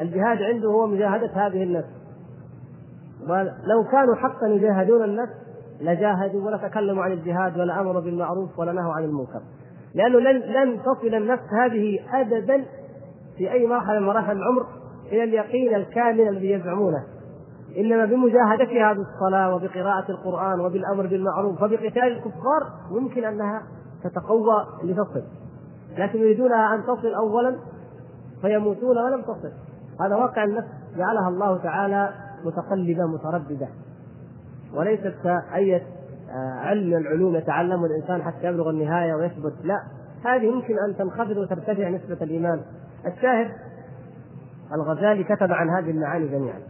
الجهاد 0.00 0.42
عنده 0.42 0.68
هو 0.68 0.86
مجاهدة 0.86 1.46
هذه 1.46 1.62
النفس 1.62 2.00
ولو 3.28 3.84
كانوا 3.92 4.14
حقا 4.14 4.46
يجاهدون 4.46 5.04
النفس 5.04 5.32
لجاهدوا 5.80 6.46
ولا 6.46 6.56
تكلموا 6.56 7.04
عن 7.04 7.12
الجهاد 7.12 7.58
ولا 7.58 7.80
أمروا 7.80 8.00
بالمعروف 8.00 8.58
ولا 8.58 8.72
نهوا 8.72 8.92
عن 8.92 9.04
المنكر. 9.04 9.40
لأنه 9.94 10.18
لن 10.18 10.36
لن 10.36 10.80
تصل 10.82 11.14
النفس 11.14 11.42
هذه 11.62 11.98
ابدا 12.12 12.64
في 13.36 13.52
أي 13.52 13.66
مرحلة 13.66 14.00
من 14.00 14.06
مراحل 14.06 14.36
العمر 14.36 14.66
إلى 15.12 15.24
اليقين 15.24 15.74
الكامل 15.74 16.28
الذي 16.28 16.50
يزعمونه. 16.50 17.04
إنما 17.78 18.04
بمجاهدتها 18.04 18.92
بالصلاه 18.92 19.54
وبقراءة 19.54 20.10
القرآن 20.10 20.60
وبالأمر 20.60 21.06
بالمعروف 21.06 21.62
وبقتال 21.62 22.02
الكفار 22.02 22.62
يمكن 22.96 23.24
أنها 23.24 23.62
تتقوى 24.04 24.66
لتصل. 24.84 25.22
لكن 25.98 26.18
يريدونها 26.18 26.74
أن 26.74 26.82
تصل 26.82 27.14
اولا 27.14 27.56
فيموتون 28.42 28.98
ولم 28.98 29.22
تصل. 29.22 29.52
هذا 30.00 30.16
واقع 30.16 30.44
النفس 30.44 30.68
جعلها 30.96 31.28
الله 31.28 31.58
تعالى 31.58 32.10
متقلبه 32.44 33.06
متردده 33.06 33.68
وليست 34.74 35.14
كأية 35.24 35.82
آه، 36.30 36.60
علم 36.60 36.86
من 36.86 36.96
العلوم 36.96 37.36
يتعلمه 37.36 37.86
الإنسان 37.86 38.22
حتى 38.22 38.46
يبلغ 38.46 38.70
النهاية 38.70 39.14
ويثبت. 39.14 39.54
لا 39.64 39.82
هذه 40.24 40.44
يمكن 40.44 40.74
أن 40.88 40.96
تنخفض 40.96 41.36
وترتفع 41.36 41.88
نسبة 41.88 42.16
الإيمان. 42.22 42.60
الشاهد 43.06 43.50
الغزالي 44.74 45.24
كتب 45.24 45.52
عن 45.52 45.70
هذه 45.70 45.90
المعاني 45.90 46.28
جميعا. 46.28 46.60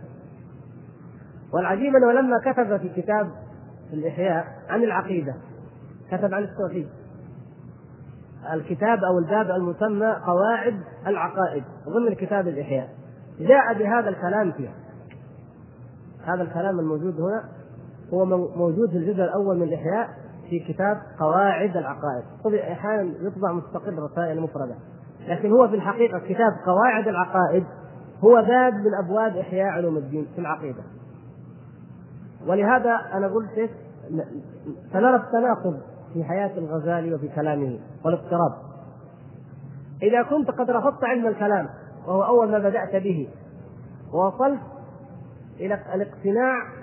والعجيب 1.53 1.97
أنه 1.97 2.13
لما 2.13 2.39
كتب 2.45 2.77
في 2.77 3.03
كتاب 3.03 3.31
الإحياء 3.93 4.45
عن 4.69 4.83
العقيدة 4.83 5.35
كتب 6.11 6.35
عن 6.35 6.43
التوحيد. 6.43 6.89
الكتاب 8.53 9.05
أو 9.05 9.19
الباب 9.19 9.51
المسمى 9.51 10.17
قواعد 10.27 10.81
العقائد 11.07 11.65
ضمن 11.89 12.15
كتاب 12.15 12.49
الإحياء. 12.49 12.89
جاء 13.41 13.75
بهذا 13.75 14.09
الكلام 14.09 14.53
فيه 14.53 14.71
هذا 16.25 16.43
الكلام 16.43 16.81
الموجود 16.81 17.21
هنا 17.21 17.60
هو 18.15 18.25
موجود 18.57 18.91
في 18.91 18.97
الجزء 18.97 19.25
الأول 19.25 19.57
من 19.57 19.63
الإحياء 19.63 20.09
في 20.51 20.59
كتاب 20.73 20.97
قواعد 21.21 21.77
العقائد. 21.77 22.25
أحيانا 22.73 23.13
يطبع 23.21 23.53
مستقل 23.53 23.99
رسائل 23.99 24.41
مفردة. 24.41 24.75
لكن 25.29 25.53
هو 25.53 25.69
في 25.69 25.75
الحقيقة 25.75 26.19
كتاب 26.19 26.53
قواعد 26.67 27.09
العقائد 27.09 27.65
هو 28.25 28.43
باب 28.43 28.75
من 28.75 28.95
أبواب 29.05 29.37
إحياء 29.37 29.67
علوم 29.67 29.97
الدين 29.97 30.27
في 30.35 30.41
العقيدة. 30.41 30.83
ولهذا 32.47 33.01
أنا 33.13 33.29
قلت 33.29 33.71
سنرى 34.93 35.17
التناقض 35.17 35.81
في 36.13 36.25
حياة 36.25 36.59
الغزالي 36.59 37.15
وفي 37.15 37.29
كلامه 37.29 37.79
والاضطراب. 38.05 38.53
إذا 40.03 40.23
كنت 40.23 40.51
قد 40.51 40.71
رفضت 40.71 41.05
علم 41.05 41.27
الكلام 41.27 41.69
وهو 42.07 42.23
أول 42.23 42.51
ما 42.51 42.59
بدأت 42.59 43.03
به 43.03 43.29
ووصلت 44.13 44.61
إلى 45.61 45.75
الاقتناع 45.95 46.80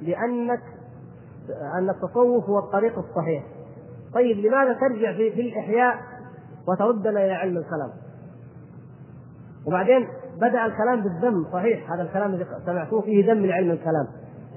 بانك 0.00 0.60
أن 1.78 1.90
التصوف 1.90 2.44
هو 2.44 2.58
الطريق 2.58 2.98
الصحيح. 2.98 3.44
طيب 4.14 4.36
لماذا 4.36 4.72
ترجع 4.72 5.12
في, 5.12 5.30
في 5.30 5.40
الإحياء 5.40 5.96
وتردنا 6.68 7.24
إلى 7.24 7.32
علم 7.32 7.56
الكلام؟ 7.56 7.90
وبعدين 9.66 10.08
بدأ 10.36 10.66
الكلام 10.66 11.00
بالذم 11.02 11.46
صحيح 11.52 11.92
هذا 11.92 12.02
الكلام 12.02 12.34
الذي 12.34 12.46
سمعتوه 12.66 13.00
فيه 13.00 13.32
ذم 13.32 13.46
لعلم 13.46 13.70
الكلام. 13.70 14.06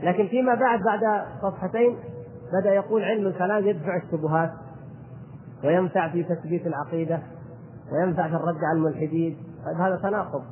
لكن 0.04 0.28
فيما 0.28 0.56
بعد 0.56 0.80
بعد 0.84 1.26
صفحتين 1.42 1.98
بدأ 2.62 2.74
يقول 2.74 3.04
علم 3.04 3.28
الكلام 3.28 3.68
يدفع 3.68 3.96
الشبهات 3.96 4.52
وينفع 5.64 6.10
في 6.10 6.24
تثبيت 6.24 6.68
العقيدة 6.68 7.20
وينفع 7.92 8.28
في 8.28 8.36
الرد 8.36 8.64
على 8.64 8.78
الملحدين. 8.78 9.38
طيب 9.66 9.76
هذا 9.76 9.96
تناقض. 9.96 10.44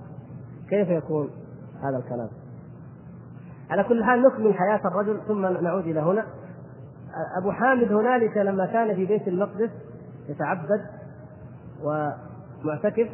كيف 0.69 0.89
يكون 0.89 1.30
هذا 1.84 1.97
الكلام؟ 1.97 2.30
على 3.69 3.84
كل 3.84 4.04
حال 4.04 4.21
نكمل 4.21 4.54
حياة 4.54 4.82
الرجل 4.86 5.21
ثم 5.28 5.45
نعود 5.45 5.88
إلى 5.88 6.00
هنا. 6.00 6.26
أبو 7.41 7.52
حامد 7.52 7.91
هنالك 7.91 8.38
لما 8.38 8.65
كان 8.65 8.95
في 8.95 9.06
بيت 9.06 9.28
المقدس 9.28 9.69
يتعبد 10.30 10.82
ومعتكف 11.84 13.10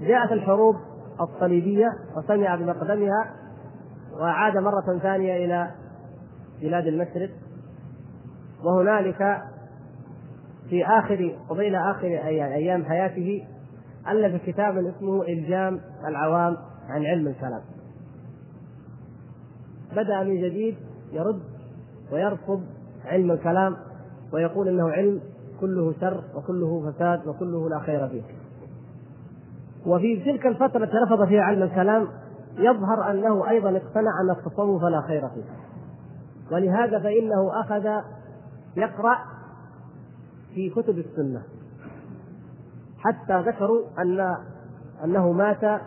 جاءت 0.00 0.32
الحروب 0.32 0.76
الصليبية 1.20 1.88
وسمع 2.16 2.54
بمقدمها 2.54 3.34
وعاد 4.20 4.56
مرة 4.56 4.98
ثانية 5.02 5.44
إلى 5.44 5.70
بلاد 6.62 6.86
المشرق. 6.86 7.30
وهنالك 8.64 9.42
في 10.70 10.86
آخر 10.86 11.36
قبيل 11.48 11.74
آخر 11.74 12.06
أيام 12.06 12.84
حياته 12.84 13.46
ألف 14.08 14.42
كتابا 14.46 14.92
اسمه 14.96 15.22
إلجام 15.22 15.80
العوام 16.08 16.56
عن 16.88 17.06
علم 17.06 17.28
الكلام. 17.28 17.60
بدأ 19.92 20.22
من 20.22 20.42
جديد 20.42 20.76
يرد 21.12 21.40
ويرفض 22.12 22.62
علم 23.04 23.30
الكلام 23.30 23.76
ويقول 24.32 24.68
إنه 24.68 24.90
علم 24.90 25.20
كله 25.60 25.94
شر 26.00 26.24
وكله 26.34 26.90
فساد 26.90 27.26
وكله 27.26 27.68
لا 27.68 27.78
خير 27.78 28.08
فيه. 28.08 28.22
وفي 29.86 30.24
تلك 30.24 30.46
الفترة 30.46 30.84
التي 30.84 30.96
رفض 30.96 31.24
فيها 31.24 31.42
علم 31.42 31.62
الكلام 31.62 32.08
يظهر 32.58 33.10
أنه 33.10 33.50
أيضا 33.50 33.68
اقتنع 33.68 34.20
أن 34.24 34.30
التصوف 34.30 34.82
لا 34.82 35.00
خير 35.00 35.28
فيه. 35.28 35.44
ولهذا 36.52 36.98
فإنه 36.98 37.60
أخذ 37.60 37.86
يقرأ 38.76 39.18
في 40.54 40.70
كتب 40.70 40.98
السنة 40.98 41.42
حتى 42.98 43.40
ذكروا 43.40 43.82
أن 43.98 44.36
أنه 45.04 45.32
مات 45.32 45.80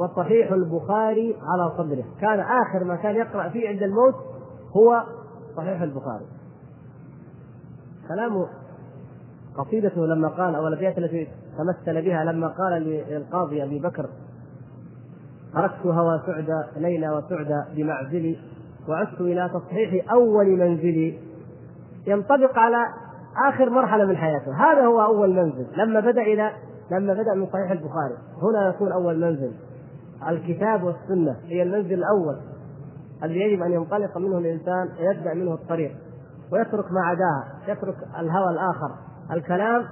وصحيح 0.00 0.52
البخاري 0.52 1.36
على 1.42 1.72
صدره. 1.78 2.04
كان 2.20 2.40
آخر 2.40 2.84
ما 2.84 2.96
كان 2.96 3.16
يقرأ 3.16 3.48
فيه 3.48 3.68
عند 3.68 3.82
الموت 3.82 4.14
هو 4.76 5.02
صحيح 5.56 5.82
البخاري. 5.82 6.24
كلامه 8.08 8.46
قصيدته 9.56 10.06
لما 10.06 10.28
قال 10.28 10.54
أو 10.54 10.68
الأبيات 10.68 10.98
التي 10.98 11.28
تمثل 11.58 12.02
بها 12.02 12.24
لما 12.24 12.48
قال 12.48 12.82
للقاضي 12.82 13.64
أبي 13.64 13.78
بكر 13.78 14.06
تركت 15.54 15.86
هوى 15.86 16.22
سعدى 16.26 16.62
ليلى 16.76 17.10
وسعدى 17.10 17.62
بمعزلي 17.76 18.38
وعدت 18.88 19.20
إلى 19.20 19.50
تصحيح 19.54 20.12
أول 20.12 20.46
منزلي. 20.46 21.18
ينطبق 22.06 22.58
على 22.58 22.86
آخر 23.48 23.70
مرحلة 23.70 24.04
من 24.04 24.16
حياته. 24.16 24.52
هذا 24.54 24.86
هو 24.86 25.02
أول 25.02 25.34
منزل. 25.34 25.66
لما 25.76 26.00
بدأ 26.00 26.22
إلى 26.22 26.50
لما 26.90 27.14
بدأ 27.14 27.34
من 27.34 27.46
صحيح 27.46 27.70
البخاري. 27.70 28.14
هنا 28.42 28.68
يكون 28.68 28.92
أول 28.92 29.20
منزل. 29.20 29.52
الكتاب 30.28 30.82
والسنة 30.82 31.36
هي 31.44 31.62
المنزل 31.62 31.94
الأول 31.94 32.36
الذي 33.22 33.40
يجب 33.40 33.62
أن 33.62 33.72
ينطلق 33.72 34.18
منه 34.18 34.38
الإنسان 34.38 34.88
ويبدأ 35.00 35.34
منه 35.34 35.54
الطريق 35.54 35.92
ويترك 36.52 36.92
ما 36.92 37.00
عداها 37.00 37.44
يترك 37.68 37.96
الهوى 38.18 38.50
الآخر 38.50 38.94
الكلام 39.30 39.84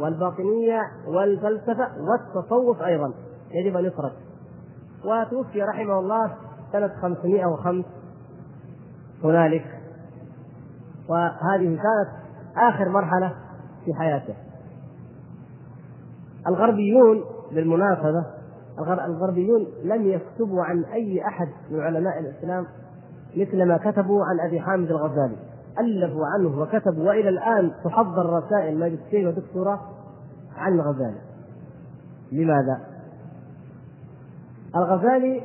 والباطنية 0.00 0.80
والفلسفة 1.06 1.88
والتصوف 2.00 2.82
أيضا 2.82 3.12
يجب 3.50 3.76
أن 3.76 3.84
يترك. 3.84 4.12
وتوفي 5.04 5.62
رحمه 5.62 5.98
الله 5.98 6.36
سنة 6.72 6.88
505 7.02 7.84
هنالك. 9.24 9.64
وهذه 11.08 11.76
كانت 11.76 12.10
آخر 12.56 12.88
مرحلة 12.88 13.34
في 13.84 13.94
حياته. 13.94 14.34
الغربيون 16.46 17.24
بالمناسبة 17.52 18.37
الغربيون 18.80 19.66
لم 19.84 20.06
يكتبوا 20.06 20.62
عن 20.64 20.84
أي 20.84 21.26
أحد 21.26 21.48
من 21.70 21.80
علماء 21.80 22.18
الإسلام 22.18 22.66
مثل 23.36 23.64
ما 23.68 23.76
كتبوا 23.76 24.24
عن 24.24 24.40
أبي 24.48 24.60
حامد 24.60 24.90
الغزالي. 24.90 25.36
ألفوا 25.80 26.26
عنه 26.26 26.60
وكتبوا 26.60 27.08
وإلى 27.08 27.28
الآن 27.28 27.72
تحضر 27.84 28.26
رسائل 28.26 28.78
ماجستير 28.78 29.28
ودكتوراه 29.28 29.80
عن 30.56 30.72
الغزالي. 30.72 31.20
لماذا؟ 32.32 32.80
الغزالي 34.76 35.42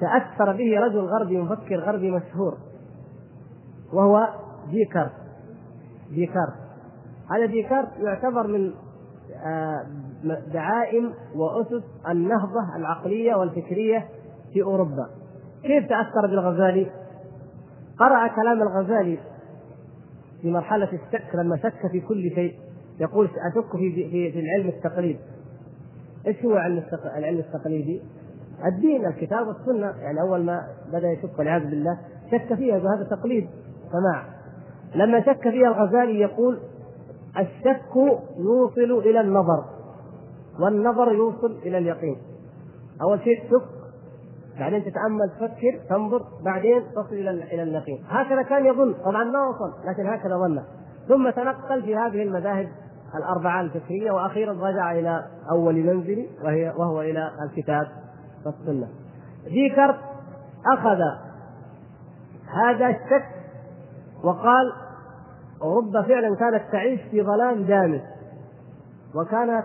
تأثر 0.00 0.52
به 0.52 0.80
رجل 0.80 1.00
غربي 1.00 1.38
مفكر 1.38 1.76
غربي 1.76 2.10
مشهور 2.10 2.58
وهو 3.92 4.28
ديكارت. 4.70 5.12
ديكارت. 6.10 6.54
هذا 7.30 7.46
ديكارت 7.46 7.88
يعتبر 7.98 8.46
من 8.46 8.72
آه، 9.44 9.86
دعائم 10.52 11.12
وأسس 11.34 11.82
النهضة 12.08 12.76
العقلية 12.76 13.34
والفكرية 13.34 14.08
في 14.52 14.62
أوروبا. 14.62 15.06
كيف 15.62 15.88
تأثر 15.88 16.26
بالغزالي؟ 16.30 16.86
قرأ 17.98 18.26
كلام 18.26 18.62
الغزالي 18.62 19.18
في 20.42 20.50
مرحلة 20.50 20.88
الشك 20.92 21.34
لما 21.34 21.56
شك 21.56 21.90
في 21.90 22.00
كل 22.00 22.30
شيء 22.34 22.54
يقول 23.00 23.26
أشك 23.26 23.76
في 23.76 23.92
في, 24.10 24.32
في 24.32 24.40
العلم 24.40 24.68
التقليد 24.68 25.18
إيش 26.26 26.44
هو 26.44 26.56
علم 26.56 26.82
العلم 27.16 27.38
التقليدي؟ 27.38 28.02
الدين 28.64 29.06
الكتاب 29.06 29.46
والسنة. 29.46 29.86
يعني 29.86 30.20
أول 30.20 30.44
ما 30.44 30.62
بدأ 30.92 31.10
يشك 31.10 31.38
والعياذ 31.38 31.70
بالله 31.70 31.98
شك 32.30 32.54
فيها 32.54 32.76
وهذا 32.76 33.08
تقليد. 33.10 33.48
سماع. 33.92 34.24
لما 34.94 35.20
شك 35.20 35.42
فيها 35.42 35.68
الغزالي 35.68 36.20
يقول 36.20 36.58
الشك 37.38 37.96
يوصل 38.38 39.08
إلى 39.08 39.20
النظر. 39.20 39.64
والنظر 40.60 41.12
يوصل 41.12 41.58
إلى 41.62 41.78
اليقين. 41.78 42.16
أول 43.02 43.20
شيء 43.20 43.44
تشك 43.44 43.68
بعدين 44.58 44.84
تتأمل 44.84 45.30
تفكر 45.30 45.80
تنظر 45.88 46.22
بعدين 46.44 46.82
تصل 46.90 47.14
إلى 47.14 47.30
إلى 47.30 47.62
اليقين. 47.62 48.04
هكذا 48.08 48.42
كان 48.42 48.66
يظن 48.66 48.94
طبعا 49.04 49.24
ما 49.24 49.48
وصل 49.48 49.88
لكن 49.88 50.06
هكذا 50.06 50.36
ظن. 50.36 50.62
ثم 51.08 51.30
تنقل 51.30 51.82
في 51.82 51.96
هذه 51.96 52.22
المذاهب 52.22 52.68
الأربعة 53.14 53.60
الفكرية 53.60 54.10
وأخيرا 54.10 54.52
رجع 54.52 54.92
إلى 54.92 55.24
أول 55.50 55.74
منزل 55.74 56.26
وهي 56.44 56.72
وهو 56.76 57.00
إلى 57.02 57.30
الكتاب 57.42 57.86
والسنة. 58.46 58.88
ديكارت 59.44 59.98
أخذ 60.72 60.98
هذا 62.52 62.88
الشك 62.88 63.26
وقال 64.24 64.72
أوروبا 65.62 66.02
فعلا 66.02 66.36
كانت 66.36 66.72
تعيش 66.72 67.00
في 67.10 67.22
ظلام 67.22 67.62
دامس 67.62 68.02
وكانت 69.14 69.64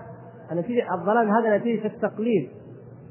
نتيجة 0.53 0.93
الظلام 0.93 1.29
هذا 1.29 1.57
نتيجة 1.57 1.85
التقليد. 1.85 2.49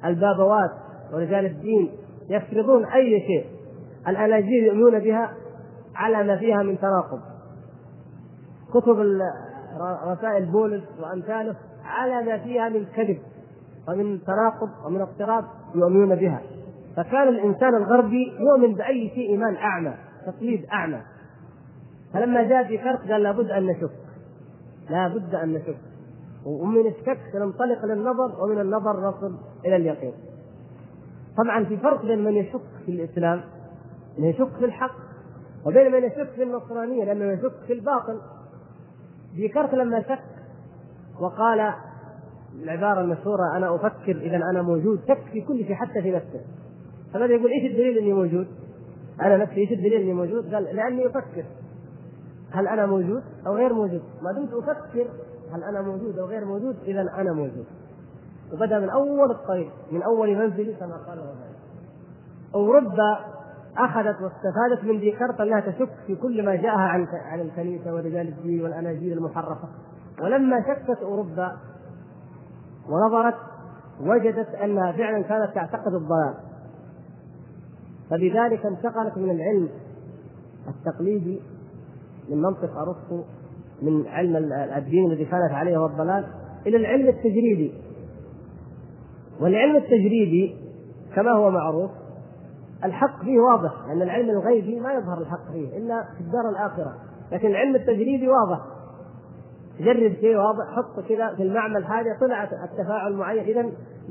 البابوات 0.04 0.70
ورجال 1.12 1.46
الدين 1.46 1.90
يفرضون 2.30 2.84
أي 2.84 3.20
شيء. 3.20 3.46
الأناجيل 4.08 4.64
يؤمنون 4.64 4.98
بها 4.98 5.32
على 5.94 6.22
ما 6.22 6.36
فيها 6.36 6.62
من 6.62 6.78
تناقض 6.78 7.20
كتب 8.70 9.20
رسائل 10.06 10.46
بولس 10.46 10.84
وأمثاله 11.00 11.56
على 11.84 12.26
ما 12.26 12.38
فيها 12.38 12.68
من 12.68 12.86
كذب 12.96 13.18
ومن 13.88 14.20
تناقض 14.24 14.86
ومن 14.86 15.00
اضطراب 15.00 15.44
يؤمنون 15.74 16.14
بها. 16.14 16.42
فكان 16.96 17.28
الإنسان 17.28 17.74
الغربي 17.74 18.32
يؤمن 18.40 18.74
بأي 18.74 19.10
شيء 19.14 19.30
إيمان 19.30 19.56
أعمى 19.56 19.94
تقليد 20.26 20.66
أعمى. 20.72 21.00
فلما 22.14 22.42
جاء 22.42 22.64
في 22.64 22.78
كرت 22.78 23.10
قال 23.10 23.22
لابد 23.22 23.50
أن 23.50 23.66
نشك. 23.66 23.90
لابد 24.90 25.34
أن 25.34 25.52
نشك. 25.52 25.76
ومن 26.46 26.86
الشك 26.86 27.34
ننطلق 27.34 27.84
للنظر 27.84 28.44
ومن 28.44 28.60
النظر 28.60 29.08
نصل 29.08 29.34
إلى 29.64 29.76
اليقين 29.76 30.12
طبعا 31.36 31.64
في 31.64 31.76
فرق 31.76 32.04
بين 32.06 32.24
من 32.24 32.32
يشك 32.32 32.60
في 32.86 32.92
الإسلام 32.92 33.40
من 34.18 34.24
يشك 34.24 34.48
في 34.58 34.64
الحق 34.64 34.96
وبين 35.66 35.92
من 35.92 36.04
يشك 36.04 36.28
في 36.30 36.42
النصرانية 36.42 37.04
لأنه 37.04 37.32
يشك 37.32 37.52
في 37.66 37.72
الباطل 37.72 38.20
ديكارت 39.36 39.74
لما 39.74 40.02
شك 40.02 40.24
وقال 41.20 41.72
العبارة 42.62 43.00
المشهورة 43.00 43.56
أنا 43.56 43.74
أفكر 43.74 44.16
إذا 44.16 44.36
أنا 44.36 44.62
موجود 44.62 45.00
شك 45.08 45.22
في 45.32 45.40
كل 45.40 45.64
شيء 45.64 45.74
حتى 45.74 46.02
في 46.02 46.10
نفسه 46.10 46.40
فماذا 47.14 47.34
يقول 47.34 47.50
إيش 47.50 47.70
الدليل 47.70 47.98
إني 47.98 48.12
موجود؟ 48.12 48.46
أنا 49.20 49.36
نفسي 49.36 49.56
إيش 49.56 49.72
الدليل 49.72 50.00
إني 50.00 50.12
موجود؟ 50.12 50.54
قال 50.54 50.64
لأني 50.64 51.06
أفكر 51.06 51.44
هل 52.50 52.68
أنا 52.68 52.86
موجود 52.86 53.22
أو 53.46 53.56
غير 53.56 53.72
موجود؟ 53.72 54.02
ما 54.22 54.32
دمت 54.32 54.52
أفكر 54.52 55.06
هل 55.52 55.64
أنا 55.64 55.82
موجود 55.82 56.18
أو 56.18 56.26
غير 56.26 56.44
موجود؟ 56.44 56.76
إذا 56.84 57.00
أنا 57.00 57.32
موجود. 57.32 57.66
وبدأ 58.52 58.78
من 58.78 58.90
أول 58.90 59.30
الطريق 59.30 59.72
من 59.92 60.02
أول 60.02 60.36
منزلي 60.36 60.74
كما 60.74 60.96
قال 60.96 61.18
الغزالي 61.18 61.56
اوروبا 62.54 63.18
أخذت 63.78 64.16
واستفادت 64.22 64.84
من 64.84 65.00
ديكارت 65.00 65.40
انها 65.40 65.60
تشك 65.60 65.90
في 66.06 66.16
كل 66.16 66.44
ما 66.44 66.54
جاءها 66.54 66.88
عن 66.88 67.06
عن 67.12 67.40
الكنيسة 67.40 67.94
ورجال 67.94 68.28
الدين 68.28 68.62
والأناجيل 68.62 69.12
المحرفة. 69.12 69.68
ولما 70.22 70.60
شكت 70.60 71.02
اوروبا 71.02 71.56
ونظرت 72.88 73.36
وجدت 74.00 74.54
أنها 74.54 74.92
فعلا 74.92 75.22
كانت 75.22 75.54
تعتقد 75.54 75.94
الضلال. 75.94 76.34
فبذلك 78.10 78.66
انتقلت 78.66 79.18
من 79.18 79.30
العلم 79.30 79.68
التقليدي 80.68 81.42
من 82.28 82.42
منطق 82.42 82.76
أرسطو 82.76 83.24
من 83.82 84.06
علم 84.06 84.36
الدين 84.76 85.10
الذي 85.10 85.24
كانت 85.24 85.52
عليه 85.52 85.86
الضلال 85.86 86.24
إلى 86.66 86.76
العلم 86.76 87.08
التجريدي. 87.08 87.72
والعلم 89.40 89.76
التجريدي 89.76 90.56
كما 91.14 91.30
هو 91.30 91.50
معروف 91.50 91.90
الحق 92.84 93.22
فيه 93.24 93.40
واضح 93.40 93.72
لأن 93.88 94.02
العلم 94.02 94.30
الغيبي 94.30 94.80
ما 94.80 94.92
يظهر 94.92 95.18
الحق 95.18 95.52
فيه 95.52 95.78
إلا 95.78 96.04
في 96.16 96.20
الدار 96.20 96.48
الآخرة. 96.50 96.94
لكن 97.32 97.48
العلم 97.48 97.74
التجريبي 97.76 98.28
واضح. 98.28 98.60
جرب 99.80 100.12
شيء 100.20 100.36
واضح 100.36 100.64
حط 100.76 101.00
كذا 101.08 101.34
في 101.34 101.42
المعمل 101.42 101.84
هذا 101.84 102.16
طلع 102.20 102.44
التفاعل 102.44 103.12
معين 103.12 103.44
إذا 103.44 103.70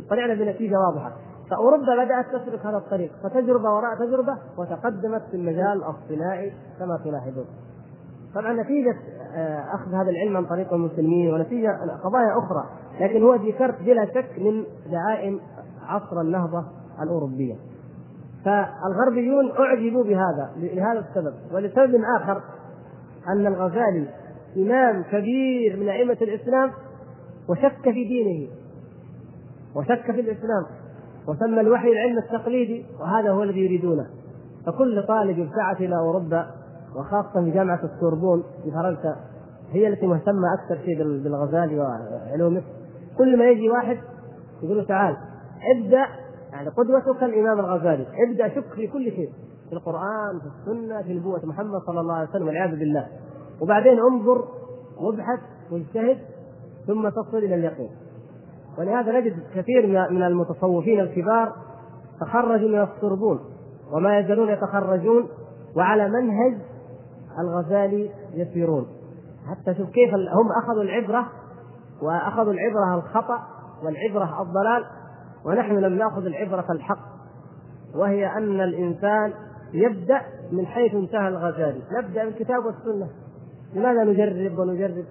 طلعنا 0.10 0.34
بنتيجة 0.34 0.76
واضحة. 0.80 1.12
فأوروبا 1.52 2.06
بدأت 2.06 2.26
تسلك 2.26 2.66
هذا 2.66 2.78
الطريق 2.78 3.12
فتجربة 3.24 3.70
وراء 3.70 3.96
تجربة 3.96 4.38
وتقدمت 4.58 5.22
في 5.32 5.38
المجال 5.38 5.84
الصناعي 5.84 6.54
كما 6.80 7.00
تلاحظون. 7.04 7.46
طبعا 8.36 8.54
نتيجة 8.54 8.96
آه، 9.36 9.76
أخذ 9.76 9.94
هذا 9.94 10.10
العلم 10.10 10.38
عن 10.38 10.46
طريق 10.46 10.74
المسلمين 10.74 11.34
ونتيجة 11.34 11.70
قضايا 12.04 12.38
أخرى 12.38 12.66
لكن 13.00 13.24
هو 13.24 13.36
ذكرت 13.36 13.82
بلا 13.82 14.06
شك 14.06 14.40
من 14.40 14.64
دعائم 14.92 15.40
عصر 15.88 16.22
النهضة 16.22 16.66
الأوروبية. 17.04 17.56
فالغربيون 18.46 19.52
أعجبوا 19.60 20.04
بهذا 20.04 20.52
لهذا 20.58 21.00
السبب. 21.00 21.34
ولسبب 21.54 22.02
آخر 22.22 22.42
أن 23.30 23.48
الغزالي 23.48 24.08
إمام 24.58 25.04
كبير 25.04 25.80
من 25.80 25.90
أئمة 25.90 26.18
الإسلام 26.22 26.72
وشك 27.50 27.82
في 27.84 28.04
دينه. 28.08 28.52
وشك 29.76 30.12
في 30.12 30.22
الإسلام. 30.22 30.66
وسمى 31.28 31.62
الوحي 31.62 31.92
العلم 31.92 32.18
التقليدي 32.18 32.86
وهذا 33.00 33.32
هو 33.32 33.44
الذي 33.44 33.60
يريدونه. 33.60 34.08
فكل 34.66 35.04
طالب 35.08 35.40
ابتعث 35.40 35.82
إلى 35.82 35.96
أوروبا 35.96 36.65
وخاصة 36.96 37.44
في 37.44 37.52
جامعة 37.52 37.80
السوربون 37.84 38.44
في 38.64 38.72
فرنسا 38.72 39.16
هي 39.72 39.88
التي 39.88 40.08
مهتمة 40.08 40.54
أكثر 40.60 40.86
شيء 40.86 40.98
بالغزالي 40.98 41.80
وعلومه. 41.80 42.62
كل 43.18 43.38
ما 43.38 43.50
يجي 43.50 43.70
واحد 43.70 43.98
يقول 44.64 44.78
له 44.78 44.84
تعال 44.84 45.18
ابدأ 45.76 46.06
يعني 46.52 46.70
قدوتك 46.70 47.24
الإمام 47.24 47.60
الغزالي 47.60 48.06
ابدأ 48.30 48.48
شك 48.48 48.74
في 48.76 48.88
كل 48.88 49.12
شيء 49.12 49.30
في 49.70 49.74
القرآن 49.74 50.40
في 50.40 50.46
السنة 50.46 51.02
في 51.02 51.14
نبوة 51.14 51.46
محمد 51.46 51.82
صلى 51.88 52.00
الله 52.00 52.14
عليه 52.14 52.30
وسلم 52.30 52.48
والعياذ 52.48 52.80
بالله. 52.80 53.08
وبعدين 53.62 54.00
انظر 54.00 54.44
وابحث 54.98 55.40
واجتهد 55.72 56.18
ثم 56.88 57.10
تصل 57.10 57.38
إلى 57.38 57.56
اليقين. 57.56 57.90
ولهذا 58.78 59.20
نجد 59.20 59.34
كثير 59.56 59.88
من 60.12 60.24
المتصوفين 60.24 61.00
الكبار 61.00 61.54
تخرجوا 62.22 62.70
من 62.70 62.82
السربون 62.82 63.40
وما 63.94 64.20
يزالون 64.20 64.50
يتخرجون 64.50 65.28
وعلى 65.76 66.10
منهج 66.10 66.58
الغزالي 67.40 68.10
يسيرون. 68.34 68.88
حتى 69.50 69.78
شوف 69.78 69.90
كيف 69.90 70.14
هم 70.14 70.52
أخذوا 70.64 70.84
العبرة 70.84 71.26
وأخذوا 72.02 72.54
العبرة 72.54 72.96
الخطأ 72.96 73.40
والعبرة 73.84 74.42
الضلال 74.42 74.86
ونحن 75.46 75.78
لم 75.78 75.94
نأخذ 75.94 76.26
العبرة 76.26 76.66
الحق 76.72 77.16
وهي 77.96 78.28
أن 78.28 78.62
الإنسان 78.62 79.34
يبدأ 79.74 80.22
من 80.52 80.66
حيث 80.66 80.94
انتهى 80.94 81.28
الغزالي. 81.28 81.82
نبدأ 81.92 82.26
بالكتاب 82.26 82.66
والسنة. 82.66 83.08
لماذا 83.74 84.04
نجرب 84.04 84.60
ونجرب؟ 84.60 85.06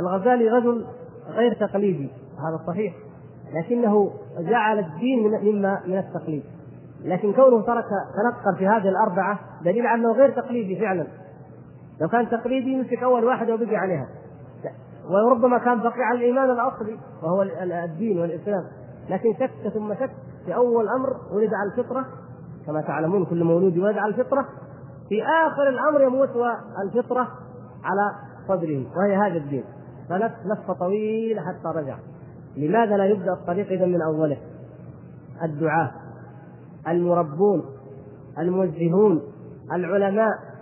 الغزالي 0.00 0.48
رجل 0.48 0.86
غير 1.28 1.54
تقليدي 1.54 2.10
هذا 2.38 2.60
صحيح 2.66 2.94
لكنه 3.52 4.10
جعل 4.38 4.78
الدين 4.78 5.24
من 5.24 5.52
مما 5.52 5.80
من 5.86 5.98
التقليد. 5.98 6.42
لكن 7.04 7.32
كونه 7.32 7.62
ترك 7.62 7.84
تنقل 8.16 8.58
في 8.58 8.66
هذه 8.66 8.88
الأربعة 8.88 9.38
دليل 9.64 9.86
على 9.86 10.00
أنه 10.00 10.12
غير 10.12 10.30
تقليدي 10.30 10.80
فعلا. 10.80 11.06
لو 12.00 12.08
كان 12.08 12.28
تقليدي 12.30 12.72
يمسك 12.72 13.02
أول 13.02 13.24
واحدة 13.24 13.54
وبقي 13.54 13.76
عليها. 13.76 14.08
وربما 15.10 15.58
كان 15.58 15.80
بقي 15.80 16.02
على 16.02 16.18
الإيمان 16.18 16.50
الأصلي 16.50 16.98
وهو 17.22 17.42
الدين 17.84 18.18
والإسلام. 18.18 18.64
لكن 19.10 19.34
شك 19.34 19.68
ثم 19.74 19.94
شك 19.94 20.10
في 20.46 20.54
أول 20.54 20.88
أمر 20.88 21.08
ولد 21.32 21.50
على 21.54 21.70
الفطرة. 21.76 22.06
كما 22.66 22.80
تعلمون 22.80 23.24
كل 23.24 23.44
مولود 23.44 23.76
يولد 23.76 23.98
على 23.98 24.14
الفطرة. 24.14 24.48
في 25.08 25.22
آخر 25.22 25.68
الأمر 25.68 26.02
يموت 26.02 26.30
والفطرة 26.36 27.28
على 27.84 28.14
صدره 28.48 28.86
وهي 28.96 29.16
هذا 29.16 29.36
الدين. 29.36 29.64
فلف 30.08 30.32
لفه 30.44 30.72
طويله 30.72 31.42
حتى 31.42 31.78
رجع. 31.78 31.98
لماذا 32.56 32.96
لا 32.96 33.04
يبدأ 33.04 33.32
الطريق 33.32 33.72
اذا 33.72 33.86
من 33.86 34.02
أوله؟ 34.02 34.38
الدعاة 35.42 35.90
المربون 36.88 37.64
الموجهون 38.38 39.22
العلماء. 39.72 40.55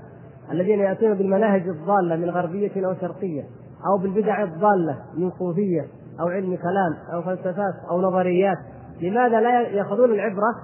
الذين 0.50 0.80
يأتون 0.80 1.14
بالمناهج 1.14 1.68
الضالة 1.68 2.16
من 2.16 2.30
غربية 2.30 2.86
أو 2.86 2.94
شرقية 2.94 3.42
أو 3.86 4.02
بالبدع 4.02 4.42
الضالة 4.42 4.98
من 5.16 5.30
صوفية 5.30 5.86
أو 6.20 6.28
علم 6.28 6.56
كلام 6.56 6.96
أو 7.12 7.22
فلسفات 7.22 7.74
أو 7.90 8.00
نظريات. 8.00 8.58
لماذا 9.02 9.40
لا 9.40 9.60
يأخذون 9.60 10.10
العبرة 10.10 10.54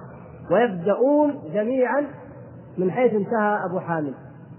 ويبدأون 0.51 1.39
جميعا 1.53 2.05
من 2.77 2.91
حيث 2.91 3.13
انتهى 3.13 3.65
أبو 3.69 3.79
حامد؟ 3.79 4.13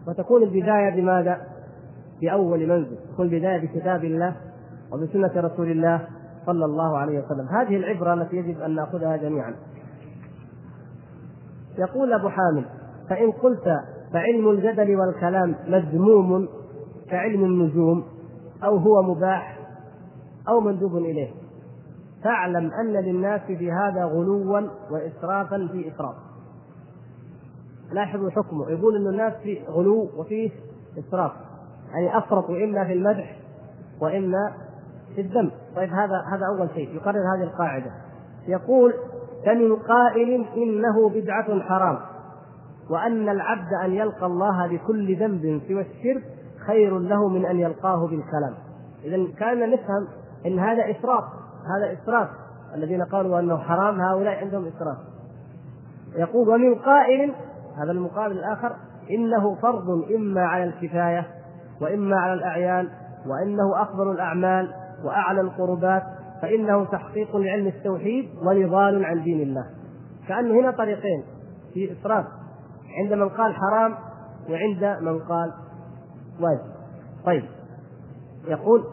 وتكون 0.08 0.42
البداية 0.42 0.90
بماذا؟ 1.00 1.38
بأول 2.22 2.66
منزل. 2.66 2.96
تكون 3.12 3.26
البداية 3.26 3.66
بكتاب 3.66 4.04
الله 4.04 4.36
وبسنة 4.92 5.40
رسول 5.40 5.70
الله 5.70 6.06
صلى 6.46 6.64
الله 6.64 6.98
عليه 6.98 7.18
وسلم. 7.18 7.48
هذه 7.48 7.76
العبرة 7.76 8.14
التي 8.14 8.36
يجب 8.36 8.60
أن 8.60 8.74
نأخذها 8.74 9.16
جميعا. 9.16 9.54
يقول 11.78 12.12
أبو 12.12 12.28
حامد 12.28 12.64
فإن 13.10 13.30
قلت 13.30 13.68
فعلم 14.12 14.50
الجدل 14.50 14.96
والكلام 14.96 15.54
مذموم 15.68 16.48
كعلم 17.10 17.44
النجوم 17.44 18.04
أو 18.64 18.76
هو 18.76 19.02
مباح 19.02 19.58
أو 20.48 20.60
مندوب 20.60 20.96
إليه. 20.96 21.30
فاعلم 22.24 22.70
أن 22.72 22.92
للناس 22.92 23.40
في 23.40 23.72
هذا 23.72 24.04
غلوا 24.04 24.60
وإسرافا 24.90 25.68
في 25.72 25.92
إسراف. 25.94 26.14
لاحظوا 27.92 28.30
حكمه. 28.30 28.70
يقول 28.70 28.96
أن 28.96 29.06
الناس 29.06 29.32
في 29.42 29.62
غلو 29.68 30.08
وفيه 30.16 30.50
إسراف. 30.98 31.32
يعني 31.90 32.18
أفرطوا 32.18 32.64
إما 32.64 32.84
في 32.84 32.92
المدح 32.92 33.36
وإما 34.00 34.52
في 35.14 35.20
الذم. 35.20 35.50
طيب 35.76 35.90
هذا 35.90 36.24
هذا 36.32 36.46
أول 36.46 36.68
شيء. 36.74 36.94
يقرر 36.94 37.18
هذه 37.36 37.42
القاعدة. 37.42 37.90
يقول 38.48 38.94
فمن 39.46 39.76
قائل 39.76 40.46
إنه 40.56 41.08
بدعة 41.08 41.60
حرام 41.60 41.98
وأن 42.90 43.28
العبد 43.28 43.72
أن 43.84 43.92
يلقى 43.92 44.26
الله 44.26 44.66
بكل 44.66 45.16
ذنب 45.16 45.60
سوى 45.68 45.80
الشرك 45.80 46.22
خير 46.66 46.98
له 46.98 47.28
من 47.28 47.46
أن 47.46 47.60
يلقاه 47.60 48.06
بالكلام. 48.06 48.54
إذا 49.04 49.34
كان 49.38 49.70
نفهم 49.70 50.08
أن 50.46 50.58
هذا 50.58 50.90
إسراف 50.90 51.24
هذا 51.76 51.92
إسراف 51.92 52.28
الذين 52.74 53.02
قالوا 53.02 53.40
أنه 53.40 53.56
حرام 53.56 54.00
هؤلاء 54.00 54.44
عندهم 54.44 54.66
إسراف 54.66 54.96
يقول 56.16 56.48
ومن 56.48 56.74
قائل 56.74 57.34
هذا 57.76 57.92
المقابل 57.92 58.38
الآخر 58.38 58.76
إنه 59.10 59.54
فرض 59.54 59.90
إما 60.16 60.40
على 60.40 60.64
الكفاية 60.64 61.26
وإما 61.80 62.16
على 62.16 62.32
الأعيان 62.32 62.88
وإنه 63.26 63.82
أفضل 63.82 64.10
الأعمال 64.10 64.74
وأعلى 65.04 65.40
القربات 65.40 66.02
فإنه 66.42 66.84
تحقيق 66.84 67.36
لعلم 67.36 67.66
التوحيد 67.66 68.28
ونضال 68.46 69.04
عن 69.04 69.22
دين 69.22 69.40
الله. 69.40 69.66
كأنه 70.28 70.60
هنا 70.60 70.70
طريقين 70.70 71.24
في 71.74 71.92
إسراف 71.92 72.24
عند 72.98 73.12
من 73.12 73.28
قال 73.28 73.54
حرام 73.54 73.94
وعند 74.50 74.98
من 75.00 75.18
قال 75.18 75.52
واجب. 76.40 76.72
طيب. 77.24 77.44
يقول 78.48 78.84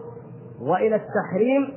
وإلى 0.62 0.95
التحريم 0.95 1.74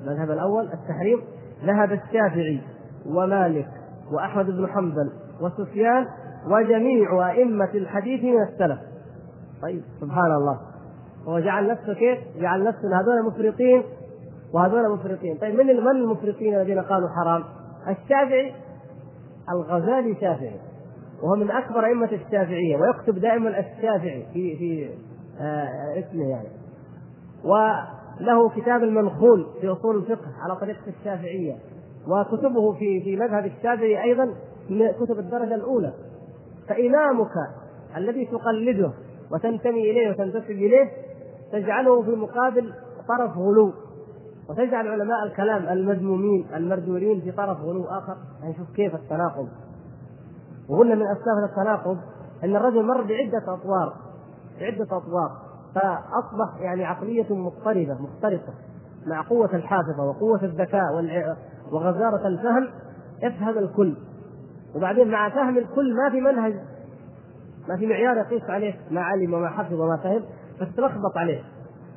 المذهب 0.00 0.30
الأول 0.30 0.64
التحريم 0.64 1.20
ذهب 1.64 1.92
الشافعي 1.92 2.60
ومالك 3.06 3.68
وأحمد 4.12 4.46
بن 4.46 4.66
حنبل 4.66 5.12
وسفيان 5.40 6.06
وجميع 6.46 7.30
أئمة 7.30 7.70
الحديث 7.74 8.24
من 8.24 8.42
السلف. 8.42 8.78
طيب. 9.62 9.82
سبحان 10.00 10.32
الله. 10.32 10.60
هو 11.26 11.40
جعل 11.40 11.68
نفسه 11.68 11.94
كيف؟ 11.94 12.18
جعل 12.40 12.64
نفسه 12.64 13.00
هذول 13.00 13.26
مفرطين 13.26 13.82
وهذول 14.54 14.92
مفرطين. 14.92 15.38
طيب 15.38 15.54
من 15.54 15.66
من 15.66 15.90
المفرطين 15.90 16.54
الذين 16.54 16.80
قالوا 16.80 17.08
حرام؟ 17.08 17.44
الشافعي 17.88 18.54
الغزالي 19.50 20.14
شافعي. 20.14 20.71
وهو 21.22 21.36
من 21.36 21.50
أكبر 21.50 21.84
أئمة 21.84 22.12
الشافعية 22.12 22.76
ويكتب 22.76 23.18
دائما 23.18 23.48
الشافعي 23.48 24.26
في 24.32 24.56
في 24.56 24.90
آه 25.40 25.98
اسمه 25.98 26.28
يعني. 26.28 26.48
وله 27.44 28.48
كتاب 28.56 28.82
المنخول 28.82 29.46
في 29.60 29.68
أصول 29.68 29.96
الفقه 29.96 30.28
على 30.44 30.56
طريقة 30.60 30.92
الشافعية 30.98 31.54
وكتبه 32.08 32.72
في 32.72 33.00
في 33.00 33.16
مذهب 33.16 33.46
الشافعي 33.46 34.02
أيضا 34.02 34.24
من 34.70 34.92
كتب 34.92 35.18
الدرجة 35.18 35.54
الأولى. 35.54 35.92
فإمامك 36.68 37.32
الذي 37.96 38.26
تقلده 38.26 38.92
وتنتمي 39.32 39.90
إليه 39.90 40.10
وتنتسب 40.10 40.50
إليه 40.50 40.90
تجعله 41.52 42.02
في 42.02 42.10
مقابل 42.10 42.72
طرف 43.08 43.38
غلو. 43.38 43.72
وتجعل 44.50 44.88
علماء 44.88 45.24
الكلام 45.26 45.68
المذمومين 45.68 46.46
المردودين 46.54 47.20
في 47.20 47.32
طرف 47.32 47.60
غلو 47.60 47.84
آخر. 47.84 48.16
يعني 48.42 48.54
شوف 48.54 48.76
كيف 48.76 48.94
التناقض. 48.94 49.48
وقلنا 50.72 50.94
من 50.94 51.06
أسباب 51.06 51.50
التناقض 51.50 51.98
أن 52.44 52.56
الرجل 52.56 52.82
مر 52.82 53.02
بعدة 53.02 53.54
أطوار 53.54 53.92
بعدة 54.60 54.96
أطوار 54.96 55.30
فأصبح 55.74 56.60
يعني 56.60 56.84
عقلية 56.84 57.34
مضطربة 57.34 57.96
مختلفه 58.00 58.52
مع 59.06 59.22
قوة 59.22 59.50
الحافظة 59.54 60.04
وقوة 60.04 60.44
الذكاء 60.44 60.92
وغزارة 61.72 62.26
الفهم 62.26 62.68
يفهم 63.22 63.58
الكل. 63.58 63.96
وبعدين 64.76 65.10
مع 65.10 65.28
فهم 65.28 65.58
الكل 65.58 65.94
ما 65.96 66.10
في 66.10 66.20
منهج 66.20 66.54
ما 67.68 67.76
في 67.76 67.86
معيار 67.86 68.16
يقيس 68.16 68.42
عليه 68.50 68.74
ما 68.90 69.00
علم 69.00 69.34
وما 69.34 69.48
حفظ 69.48 69.80
وما 69.80 69.96
فهم 69.96 70.22
فتتلخبط 70.60 71.16
عليه. 71.16 71.42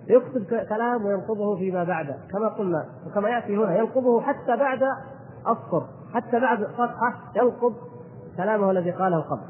يكتب 0.07 0.45
كلام 0.69 1.05
وينقضه 1.05 1.55
فيما 1.57 1.83
بعده 1.83 2.15
كما 2.31 2.47
قلنا 2.47 2.85
وكما 3.07 3.29
يأتي 3.29 3.57
هنا 3.57 3.77
ينقضه 3.77 4.21
حتى 4.21 4.57
بعد 4.57 4.83
السطر 5.39 5.87
حتى 6.13 6.39
بعد 6.39 6.63
صفحه 6.63 7.13
ينقض 7.35 7.73
كلامه 8.37 8.71
الذي 8.71 8.91
قاله 8.91 9.21
قبل. 9.21 9.45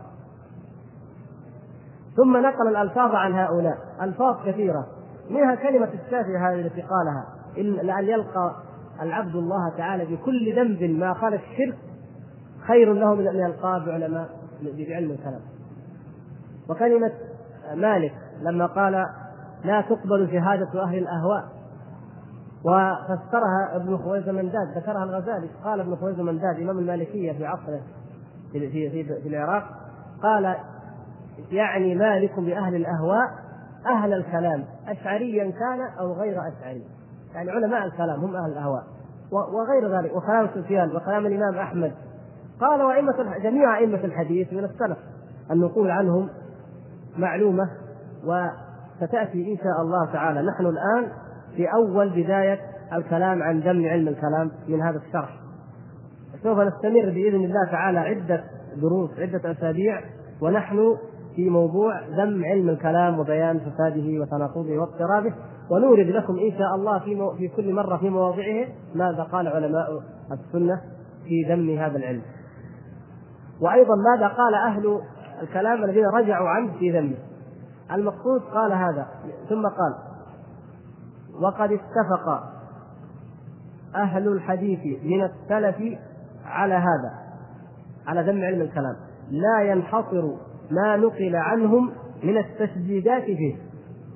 ثم 2.16 2.38
نقل 2.38 2.68
الألفاظ 2.68 3.16
عن 3.16 3.34
هؤلاء. 3.34 3.78
ألفاظ 4.02 4.46
كثيرة. 4.46 4.88
منها 5.30 5.56
كلمة 5.56 5.90
الشافعي 5.94 6.38
هذه 6.38 6.62
التي 6.68 6.82
قالها. 6.82 7.26
إن 7.58 7.74
لأن 7.74 8.04
يلقى 8.04 8.56
العبد 9.02 9.36
الله 9.36 9.78
تعالى 9.78 10.16
بكل 10.16 10.56
ذنب 10.56 10.84
ما 11.00 11.14
خالف 11.14 11.42
الشرك 11.42 11.78
خير 12.68 12.94
له 12.94 13.16
من 13.16 13.28
أن 13.28 13.36
يلقاه 13.36 13.86
بعلماء 13.86 14.30
بعلم 14.62 15.12
الكلام. 15.12 15.42
وكلمة 16.70 17.12
مالك 17.76 18.14
لما 18.42 18.66
قال 18.66 19.06
لا 19.64 19.82
تقبل 19.82 20.30
شهادة 20.32 20.84
أهل 20.84 20.98
الأهواء. 20.98 21.44
وفسرها 22.66 23.76
ابن 23.76 23.98
خويز 23.98 24.30
منداد 24.30 24.78
ذكرها 24.78 25.04
الغزالي. 25.04 25.50
قال 25.64 25.80
ابن 25.80 25.96
خويز 25.96 26.20
منداد 26.20 26.60
إمام 26.62 26.80
المالكية 26.80 27.32
في 27.32 27.46
عصره 27.46 27.82
في 28.52 28.70
في 28.70 28.90
في, 28.90 29.22
في 29.22 29.30
العراق 29.30 29.64
قال 30.24 30.56
يعني 31.52 31.96
مالك 31.96 32.40
بأهل 32.40 32.76
الأهواء 32.76 33.46
أهل 33.86 34.14
الكلام 34.14 34.64
أشعريا 34.88 35.44
كان 35.44 35.82
أو 36.00 36.14
غير 36.14 36.38
أشعري. 36.48 36.84
يعني 37.36 37.52
علماء 37.52 37.86
الكلام 37.86 38.20
هم 38.20 38.36
أهل 38.36 38.52
الأهواء. 38.52 38.84
وغير 39.32 39.98
ذلك 39.98 40.16
وكلام 40.16 40.48
سفيان 40.56 40.96
وكلام 40.96 41.26
الإمام 41.26 41.56
أحمد. 41.56 41.92
قال 42.62 42.82
وأئمة 42.82 43.38
جميع 43.44 43.78
أئمة 43.78 44.06
الحديث 44.06 44.54
من 44.54 44.64
السلف 44.64 44.98
النقول 45.52 45.92
عنهم 45.92 46.30
معلومة 47.18 47.70
وستأتي 48.24 49.52
إن 49.52 49.58
شاء 49.58 49.82
الله 49.82 50.14
تعالى. 50.14 50.42
نحن 50.42 50.66
الآن 50.66 51.12
في 51.56 51.68
أول 51.74 52.10
بداية 52.10 52.60
الكلام 52.94 53.44
عن 53.44 53.60
ذم 53.60 53.86
علم 53.86 54.08
الكلام 54.08 54.52
من 54.68 54.82
هذا 54.82 54.98
الشرح. 54.98 55.45
سوف 56.46 56.60
نستمر 56.60 57.10
بإذن 57.10 57.44
الله 57.44 57.66
تعالى 57.72 58.00
عدة 58.00 58.44
دروس 58.82 59.10
عدة 59.20 59.52
أسابيع 59.52 60.02
ونحن 60.42 60.98
في 61.36 61.50
موضوع 61.50 62.02
ذم 62.02 62.46
علم 62.46 62.70
الكلام 62.70 63.20
وبيان 63.20 63.60
فساده 63.60 64.22
وتناقضه 64.22 64.78
واضطرابه 64.78 65.34
ونورد 65.72 66.08
لكم 66.08 66.34
إن 66.34 66.58
شاء 66.58 66.76
الله 66.76 67.00
في 67.00 67.16
مو... 67.16 67.36
في 67.36 67.48
كل 67.48 67.74
مرة 67.74 67.98
في 67.98 68.10
مواضعه 68.10 68.68
ماذا 68.96 69.24
قال 69.24 69.48
علماء 69.48 70.04
السنة 70.32 70.82
في 71.24 71.54
ذم 71.54 71.70
هذا 71.70 71.98
العلم. 71.98 72.22
وأيضا 73.62 73.96
ماذا 73.96 74.28
قال 74.28 74.56
أهل 74.56 75.00
الكلام 75.42 75.84
الذين 75.84 76.06
رجعوا 76.06 76.50
عنه 76.50 76.74
في 76.80 77.00
ذمه. 77.00 77.18
المقصود 77.92 78.42
قال 78.54 78.72
هذا 78.72 79.08
ثم 79.50 79.62
قال: 79.62 79.96
وقد 81.42 81.72
اتفق 81.72 82.44
أهل 83.96 84.28
الحديث 84.28 85.04
من 85.04 85.24
السلف 85.24 85.98
على 86.46 86.74
هذا 86.74 87.12
على 88.08 88.22
ذم 88.22 88.44
علم 88.44 88.62
الكلام. 88.62 88.96
لا 89.32 89.62
ينحصر 89.62 90.24
ما 90.72 90.98
نقل 90.98 91.36
عنهم 91.36 91.92
من 92.24 92.38
التشديدات 92.38 93.24
فيه. 93.24 93.56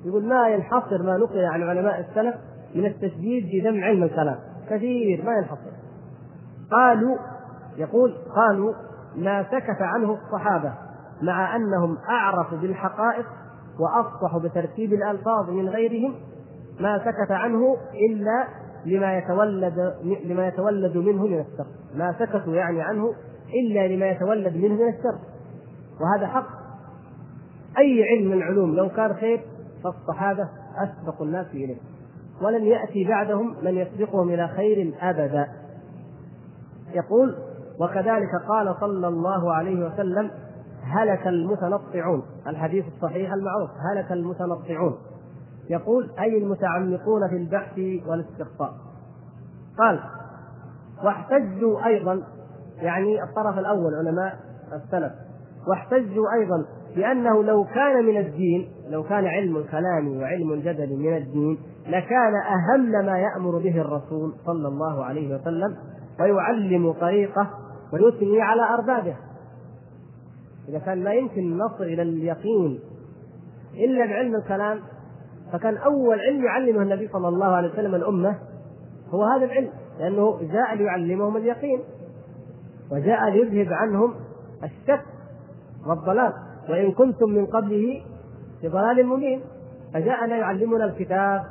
يقول 0.04 0.24
ما 0.24 0.48
ينحصر 0.48 1.02
ما 1.02 1.16
نقل 1.16 1.44
عن 1.44 1.62
علماء 1.62 2.00
السلف 2.00 2.34
من 2.74 2.86
التشديد 2.86 3.44
في 3.44 3.68
ذم 3.68 3.84
علم 3.84 4.02
الكلام. 4.02 4.36
كثير 4.70 5.24
ما 5.24 5.32
ينحصر. 5.32 5.70
قالوا 6.70 7.16
يقول 7.76 8.14
قالوا 8.36 8.74
ما 9.16 9.42
سكت 9.42 9.82
عنه 9.82 10.12
الصحابة 10.12 10.72
مع 11.22 11.56
أنهم 11.56 11.98
أعرفوا 12.08 12.58
بالحقائق 12.58 13.26
وأفصحوا 13.80 14.40
بترتيب 14.40 14.92
الألفاظ 14.92 15.50
من 15.50 15.68
غيرهم 15.68 16.14
ما 16.80 16.98
سكت 16.98 17.30
عنه 17.30 17.76
إلا 18.10 18.44
لما 18.86 19.18
يتولد 19.18 19.94
لما 20.24 20.48
يتولد 20.48 20.96
منه 20.96 21.26
من 21.26 21.40
الشر. 21.40 21.66
ما 21.94 22.14
سكتوا 22.18 22.54
يعني 22.54 22.82
عنه 22.82 23.14
إلا 23.54 23.88
لما 23.88 24.10
يتولد 24.10 24.56
منه 24.56 24.74
من 24.74 24.88
الشر. 24.88 25.18
وهذا 26.00 26.26
حق. 26.26 26.46
أي 27.78 28.04
علم 28.04 28.30
من 28.30 28.36
العلوم 28.36 28.74
لو 28.74 28.88
كان 28.88 29.14
خير 29.14 29.40
فالصحابة 29.84 30.48
أسبق 30.76 31.22
الناس 31.22 31.46
إليه. 31.46 31.76
ولن 32.42 32.64
يأتي 32.64 33.04
بعدهم 33.04 33.56
من 33.62 33.74
يسبقهم 33.74 34.28
إلى 34.28 34.48
خير 34.48 34.94
أبدا. 35.00 35.48
يقول 36.94 37.36
وكذلك 37.80 38.30
قال 38.48 38.74
صلى 38.80 39.08
الله 39.08 39.54
عليه 39.54 39.86
وسلم 39.86 40.30
هلك 40.82 41.26
المتنطعون. 41.26 42.22
الحديث 42.46 42.84
الصحيح 42.96 43.32
المعروف 43.32 43.70
هلك 43.92 44.12
المتنطعون. 44.12 44.98
يقول 45.70 46.10
أي 46.18 46.38
المتعمقون 46.38 47.28
في 47.30 47.36
البحث 47.36 47.78
والاستقصاء. 48.06 48.72
قال 49.78 50.00
واحتجوا 51.04 51.86
أيضا 51.86 52.22
يعني 52.82 53.22
الطرف 53.22 53.58
الأول 53.58 53.94
علماء 53.94 54.38
السلف 54.72 55.12
واحتجوا 55.68 56.24
أيضا 56.40 56.64
بأنه 56.96 57.42
لو 57.44 57.64
كان 57.64 58.04
من 58.04 58.16
الدين 58.16 58.68
لو 58.88 59.02
كان 59.02 59.26
علم 59.26 59.56
الكلام 59.56 60.16
وعلم 60.20 60.52
الجدل 60.52 60.96
من 60.96 61.16
الدين 61.16 61.58
لكان 61.86 62.32
أهم 62.34 63.06
ما 63.06 63.18
يأمر 63.18 63.58
به 63.58 63.80
الرسول 63.80 64.34
صلى 64.46 64.68
الله 64.68 65.04
عليه 65.04 65.34
وسلم 65.34 65.76
ويعلم 66.20 66.92
طريقه 66.92 67.50
ويثني 67.92 68.42
على 68.42 68.62
أربابه. 68.62 69.16
إذا 70.68 70.78
كان 70.78 71.04
لا 71.04 71.12
يمكن 71.12 71.58
نصل 71.58 71.84
إلى 71.84 72.02
اليقين 72.02 72.80
إلا 73.74 74.06
بعلم 74.06 74.34
الكلام 74.34 74.78
فكان 75.52 75.76
أول 75.76 76.20
علم 76.20 76.44
يعلمه 76.44 76.82
النبي 76.82 77.08
صلى 77.08 77.28
الله 77.28 77.46
عليه 77.46 77.72
وسلم 77.72 77.94
الأمة 77.94 78.38
هو 79.10 79.24
هذا 79.24 79.44
العلم 79.44 79.70
لأنه 79.98 80.38
جاء 80.52 80.74
ليعلمهم 80.74 81.36
اليقين 81.36 81.80
وجاء 82.92 83.30
ليذهب 83.30 83.72
عنهم 83.72 84.14
الشك 84.64 85.04
والضلال 85.86 86.32
وإن 86.68 86.92
كنتم 86.92 87.30
من 87.30 87.46
قبله 87.46 88.02
في 88.60 88.68
ضلال 88.68 89.06
مبين 89.06 89.40
فجاءنا 89.94 90.36
يعلمنا 90.36 90.84
الكتاب 90.84 91.42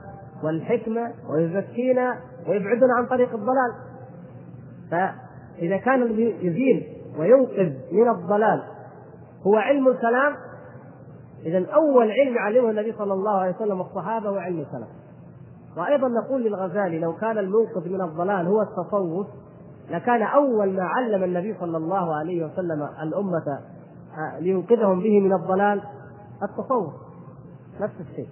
والحكمة 0.43 1.12
ويزكينا 1.30 2.16
ويبعدنا 2.47 2.93
عن 2.97 3.06
طريق 3.06 3.34
الضلال. 3.34 3.74
فإذا 4.91 5.78
كان 5.78 6.02
الذي 6.02 6.36
يزيل 6.41 6.84
وينقذ 7.20 7.74
من 7.91 8.10
الضلال 8.10 8.64
هو 9.47 9.56
علم 9.56 9.88
الكلام 9.88 10.36
إذا 11.46 11.66
أول 11.74 12.12
علم 12.12 12.38
علمه 12.38 12.70
النبي 12.70 12.94
صلى 12.98 13.14
الله 13.14 13.32
عليه 13.32 13.56
وسلم 13.56 13.82
الصحابة 13.82 14.30
هو 14.30 14.38
علم 14.38 14.60
الكلام 14.60 14.88
وأيضا 15.78 16.08
نقول 16.08 16.44
للغزالي 16.44 17.00
لو 17.00 17.14
كان 17.14 17.38
المنقذ 17.38 17.90
من 17.90 18.02
الضلال 18.02 18.48
هو 18.48 18.62
التصوف 18.62 19.28
لكان 19.90 20.22
أول 20.22 20.74
ما 20.74 20.84
علم 20.84 21.24
النبي 21.24 21.56
صلى 21.60 21.78
الله 21.78 22.16
عليه 22.16 22.46
وسلم 22.46 22.90
الأمة 23.04 23.60
آه، 24.18 24.40
لينقذهم 24.40 25.00
به 25.00 25.20
من 25.20 25.34
الضلال 25.34 25.82
التصوف. 26.44 26.94
نفس 27.82 27.94
الشيء. 28.00 28.28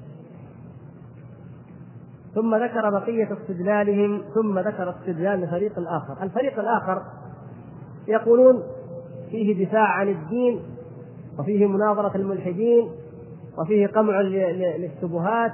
ثم 2.36 2.56
ذكر 2.56 2.90
بقية 2.90 3.34
استدلالهم 3.34 4.22
ثم 4.36 4.60
ذكر 4.60 4.90
استدلال 4.90 5.44
الفريق 5.44 5.80
الآخر. 5.80 6.24
الفريق 6.24 6.60
الآخر 6.60 7.02
يقولون 8.08 8.64
فيه 9.30 9.66
دفاع 9.66 9.88
عن 9.88 10.10
الدين 10.10 10.60
وفيه 11.40 11.68
مناظرة 11.68 12.16
الملحدين 12.16 12.92
وفيه 13.58 13.88
قمع 13.88 14.22
للشبهات 14.22 15.52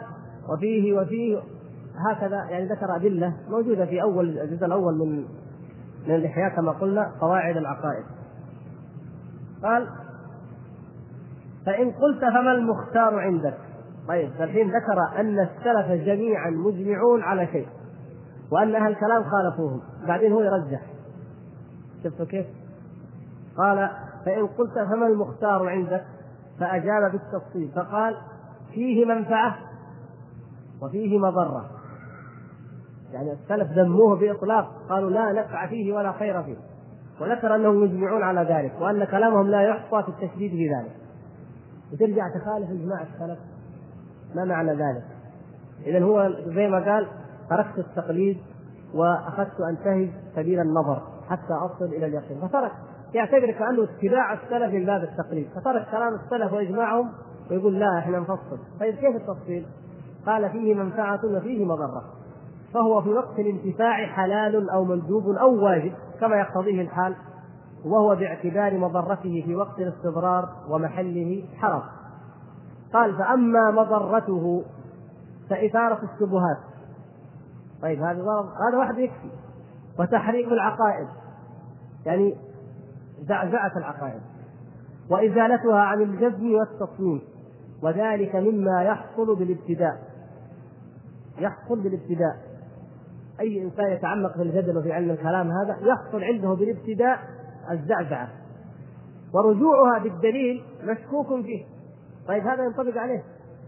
وفيه 0.49 0.93
وفيه 0.93 1.39
هكذا 2.09 2.45
يعني 2.49 2.65
ذكر 2.65 2.95
أدلة 2.95 3.33
موجودة 3.49 3.85
في 3.85 4.01
أول 4.01 4.39
الجزء 4.39 4.65
الأول 4.65 4.93
من 4.93 5.25
من 6.07 6.15
الإحياء 6.15 6.55
كما 6.55 6.71
قلنا 6.71 7.11
قواعد 7.21 7.57
العقائد. 7.57 8.05
قال 9.63 9.87
فإن 11.65 11.91
قلت 11.91 12.19
فما 12.19 12.51
المختار 12.51 13.19
عندك؟ 13.19 13.57
طيب 14.07 14.29
فالحين 14.31 14.67
ذكر 14.67 15.19
أن 15.19 15.39
السلف 15.39 16.05
جميعا 16.05 16.49
مجمعون 16.49 17.21
على 17.21 17.47
شيء 17.47 17.67
وأن 18.51 18.75
أهل 18.75 18.91
الكلام 18.91 19.23
خالفوهم. 19.23 19.81
بعدين 20.07 20.31
هو 20.31 20.41
يرجح. 20.41 20.81
شفتوا 22.03 22.25
كيف؟ 22.25 22.45
قال 23.57 23.89
فإن 24.25 24.47
قلت 24.47 24.73
فما 24.73 25.07
المختار 25.07 25.69
عندك؟ 25.69 26.03
فأجاب 26.59 27.11
بالتفصيل 27.11 27.71
فقال 27.75 28.17
فيه 28.73 29.05
منفعة 29.05 29.57
وفيه 30.81 31.19
مضرة. 31.19 31.69
يعني 33.13 33.31
السلف 33.31 33.71
ذموه 33.71 34.15
بإطلاق 34.15 34.71
قالوا 34.89 35.09
لا 35.09 35.31
نفع 35.31 35.67
فيه 35.67 35.93
ولا 35.93 36.11
خير 36.11 36.43
فيه 36.43 36.57
وذكر 37.21 37.55
أنهم 37.55 37.83
يجمعون 37.83 38.23
على 38.23 38.41
ذلك 38.41 38.81
وأن 38.81 39.03
كلامهم 39.03 39.47
لا 39.47 39.61
يحصى 39.61 40.03
في 40.03 40.09
التشديد 40.09 40.51
في 40.51 40.69
ذلك. 40.69 40.95
وترجع 41.93 42.29
تخالف 42.29 42.69
إجماع 42.69 43.01
السلف. 43.01 43.39
ما 44.35 44.45
معنى 44.45 44.71
ذلك؟ 44.71 45.03
إذا 45.85 46.03
هو 46.03 46.29
زي 46.45 46.67
ما 46.67 46.93
قال 46.93 47.07
تركت 47.49 47.77
التقليد 47.77 48.37
وأخذت 48.93 49.61
أنتهج 49.69 50.09
سبيل 50.35 50.59
النظر 50.59 51.01
حتى 51.29 51.53
أصل 51.53 51.85
إلى 51.85 52.05
اليقين 52.05 52.47
فترك. 52.47 52.71
يعتبر 53.13 53.51
كأنه 53.51 53.83
اتباع 53.83 54.33
السلف 54.33 54.73
من 54.73 54.85
باب 54.85 55.03
التقليد 55.03 55.49
فترك 55.55 55.87
كلام 55.91 56.13
السلف 56.13 56.53
وإجماعهم 56.53 57.11
ويقول 57.51 57.79
لا 57.79 57.99
إحنا 57.99 58.19
نفصل. 58.19 58.59
طيب 58.79 58.95
كيف 58.95 59.15
التفصيل؟ 59.15 59.65
قال 60.25 60.49
فيه 60.49 60.75
منفعة 60.75 61.19
وفيه 61.25 61.65
مضرة. 61.65 62.03
فهو 62.73 63.01
في 63.01 63.09
وقت 63.09 63.39
الانتفاع 63.39 64.05
حلال 64.05 64.69
أو 64.69 64.85
مندوب 64.85 65.29
أو 65.29 65.65
واجب 65.65 65.93
كما 66.19 66.35
يقتضيه 66.35 66.81
الحال 66.81 67.15
وهو 67.85 68.15
باعتبار 68.15 68.77
مضرته 68.77 69.43
في 69.45 69.55
وقت 69.55 69.79
الاستضرار 69.79 70.49
ومحله 70.69 71.43
حرام. 71.57 71.81
قال 72.93 73.17
فأما 73.17 73.71
مضرته 73.71 74.63
فإثارة 75.49 75.99
الشبهات. 76.03 76.57
طيب 77.81 77.99
هذا 77.99 78.21
هذا 78.69 78.77
واحد 78.77 78.97
يكفي. 78.97 79.29
وتحريك 79.99 80.47
العقائد. 80.47 81.07
يعني 82.05 82.35
زعزعة 83.21 83.77
العقائد. 83.77 84.21
وإزالتها 85.09 85.79
عن 85.79 86.01
الجزم 86.01 86.53
والتصميم. 86.53 87.21
وذلك 87.83 88.35
مما 88.35 88.83
يحصل 88.83 89.35
بالابتداء. 89.35 90.01
يحصل 91.39 91.83
بالابتداء. 91.83 92.35
أي 93.39 93.63
إنسان 93.63 93.91
يتعمق 93.91 94.33
في 94.33 94.41
الجدل 94.41 94.77
وفي 94.77 94.93
علم 94.93 95.09
الكلام 95.11 95.51
هذا 95.51 95.77
يحصل 95.81 96.23
عنده 96.23 96.53
بالابتداء 96.53 97.19
الزعزعة. 97.71 98.29
ورجوعها 99.33 99.99
بالدليل 99.99 100.63
مشكوك 100.83 101.41
فيه. 101.41 101.65
طيب 102.27 102.47
هذا 102.47 102.63
ينطبق 102.63 102.97
عليه. 102.97 103.23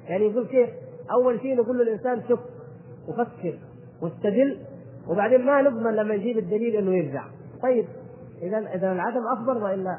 يعني 0.08 0.26
يقول 0.26 0.48
كيف؟ 0.48 0.70
أول 1.12 1.40
شيء 1.40 1.56
نقول 1.56 1.78
للإنسان 1.80 2.22
شوف 2.28 2.40
وفكر 3.08 3.60
واستدل 4.02 4.60
وبعدين 5.08 5.46
ما 5.46 5.62
نضمن 5.62 5.92
لما 5.92 6.14
يجيب 6.14 6.38
الدليل 6.38 6.76
إنه 6.76 6.92
يرجع. 6.92 7.24
طيب 7.62 7.86
اذا 8.42 8.58
اذا 8.58 8.92
العدم 8.92 9.28
أفضل 9.38 9.64
وإلا 9.64 9.98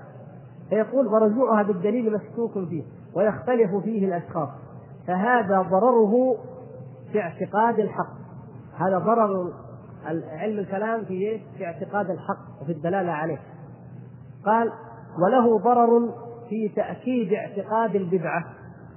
فيقول 0.68 1.06
ورجوعها 1.06 1.62
بالدليل 1.62 2.12
مشكوك 2.12 2.52
فيه 2.68 2.84
ويختلف 3.16 3.76
فيه 3.84 4.06
الأشخاص. 4.06 4.48
فهذا 5.06 5.62
ضرره 5.62 6.36
في 7.12 7.20
اعتقاد 7.20 7.78
الحق. 7.78 8.16
هذا 8.78 8.98
ضرر 8.98 9.52
علم 10.32 10.58
الكلام 10.58 11.04
في 11.04 11.40
في 11.58 11.64
اعتقاد 11.66 12.10
الحق 12.10 12.62
وفي 12.62 12.72
الدلالة 12.72 13.12
عليه. 13.12 13.38
قال 14.46 14.72
وله 15.18 15.58
ضرر 15.58 16.14
في 16.48 16.68
تأكيد 16.76 17.32
اعتقاد 17.32 17.96
البدعة 17.96 18.44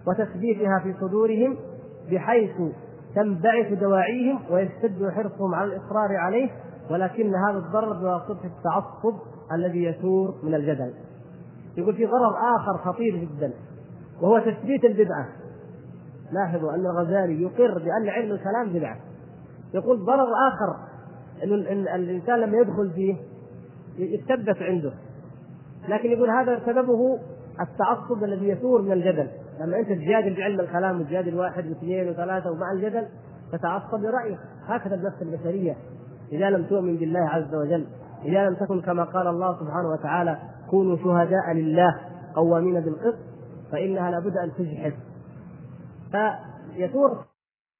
وتثبيتها 0.07 0.79
في 0.79 0.93
صدورهم 0.93 1.57
بحيث 2.11 2.55
تنبعث 3.15 3.73
دواعيهم 3.73 4.39
ويشتد 4.51 5.09
حرصهم 5.15 5.55
على 5.55 5.73
الاصرار 5.73 6.15
عليه 6.17 6.49
ولكن 6.89 7.35
هذا 7.35 7.57
الضرر 7.57 7.93
بواسطه 7.93 8.45
التعصب 8.45 9.19
الذي 9.53 9.83
يثور 9.83 10.35
من 10.43 10.55
الجدل. 10.55 10.93
يقول 11.77 11.95
في 11.95 12.05
ضرر 12.05 12.35
آخر 12.55 12.77
خطير 12.77 13.15
جدا 13.15 13.53
وهو 14.21 14.39
تثبيت 14.39 14.85
البدعة. 14.85 15.27
لاحظوا 16.31 16.73
أن 16.73 16.85
الغزالي 16.85 17.41
يقر 17.41 17.79
بأن 17.79 18.09
علم 18.09 18.31
الكلام 18.31 18.69
بدعة. 18.73 18.97
يقول 19.73 20.05
ضرر 20.05 20.27
آخر 20.47 20.75
إن 21.43 21.87
الإنسان 21.87 22.39
لما 22.39 22.57
يدخل 22.57 22.91
فيه 22.95 23.15
يتثبت 23.97 24.57
عنده. 24.61 24.93
لكن 25.89 26.09
يقول 26.09 26.29
هذا 26.29 26.59
سببه 26.65 27.19
التعصب 27.61 28.23
الذي 28.23 28.47
يثور 28.47 28.81
من 28.81 28.91
الجدل. 28.91 29.27
لما 29.59 29.79
أنت 29.79 29.89
تجادل 29.89 30.35
بعلم 30.35 30.59
الكلام 30.59 31.01
وتجادل 31.01 31.35
واحد 31.35 31.67
واثنين 31.67 32.09
وثلاثة 32.09 32.51
ومع 32.51 32.71
الجدل 32.71 33.05
تتعصب 33.51 33.99
لرايك 33.99 34.39
هكذا 34.65 34.95
النفس 34.95 35.21
البشرية. 35.21 35.75
إذا 36.31 36.49
لم 36.49 36.63
تؤمن 36.63 36.97
بالله 36.97 37.19
عز 37.29 37.55
وجل 37.55 37.85
إذا 38.25 38.49
لم 38.49 38.55
تكن 38.55 38.81
كما 38.81 39.03
قال 39.03 39.27
الله 39.27 39.59
سبحانه 39.59 39.89
وتعالى 39.89 40.37
كونوا 40.69 40.97
شهداء 40.97 41.51
لله 41.53 41.95
قوامين 42.35 42.79
بالقسط 42.81 43.19
فإنها 43.71 44.11
لابد 44.11 44.37
أن 44.37 44.51
تجحف. 44.57 44.93
فيثور 46.11 47.28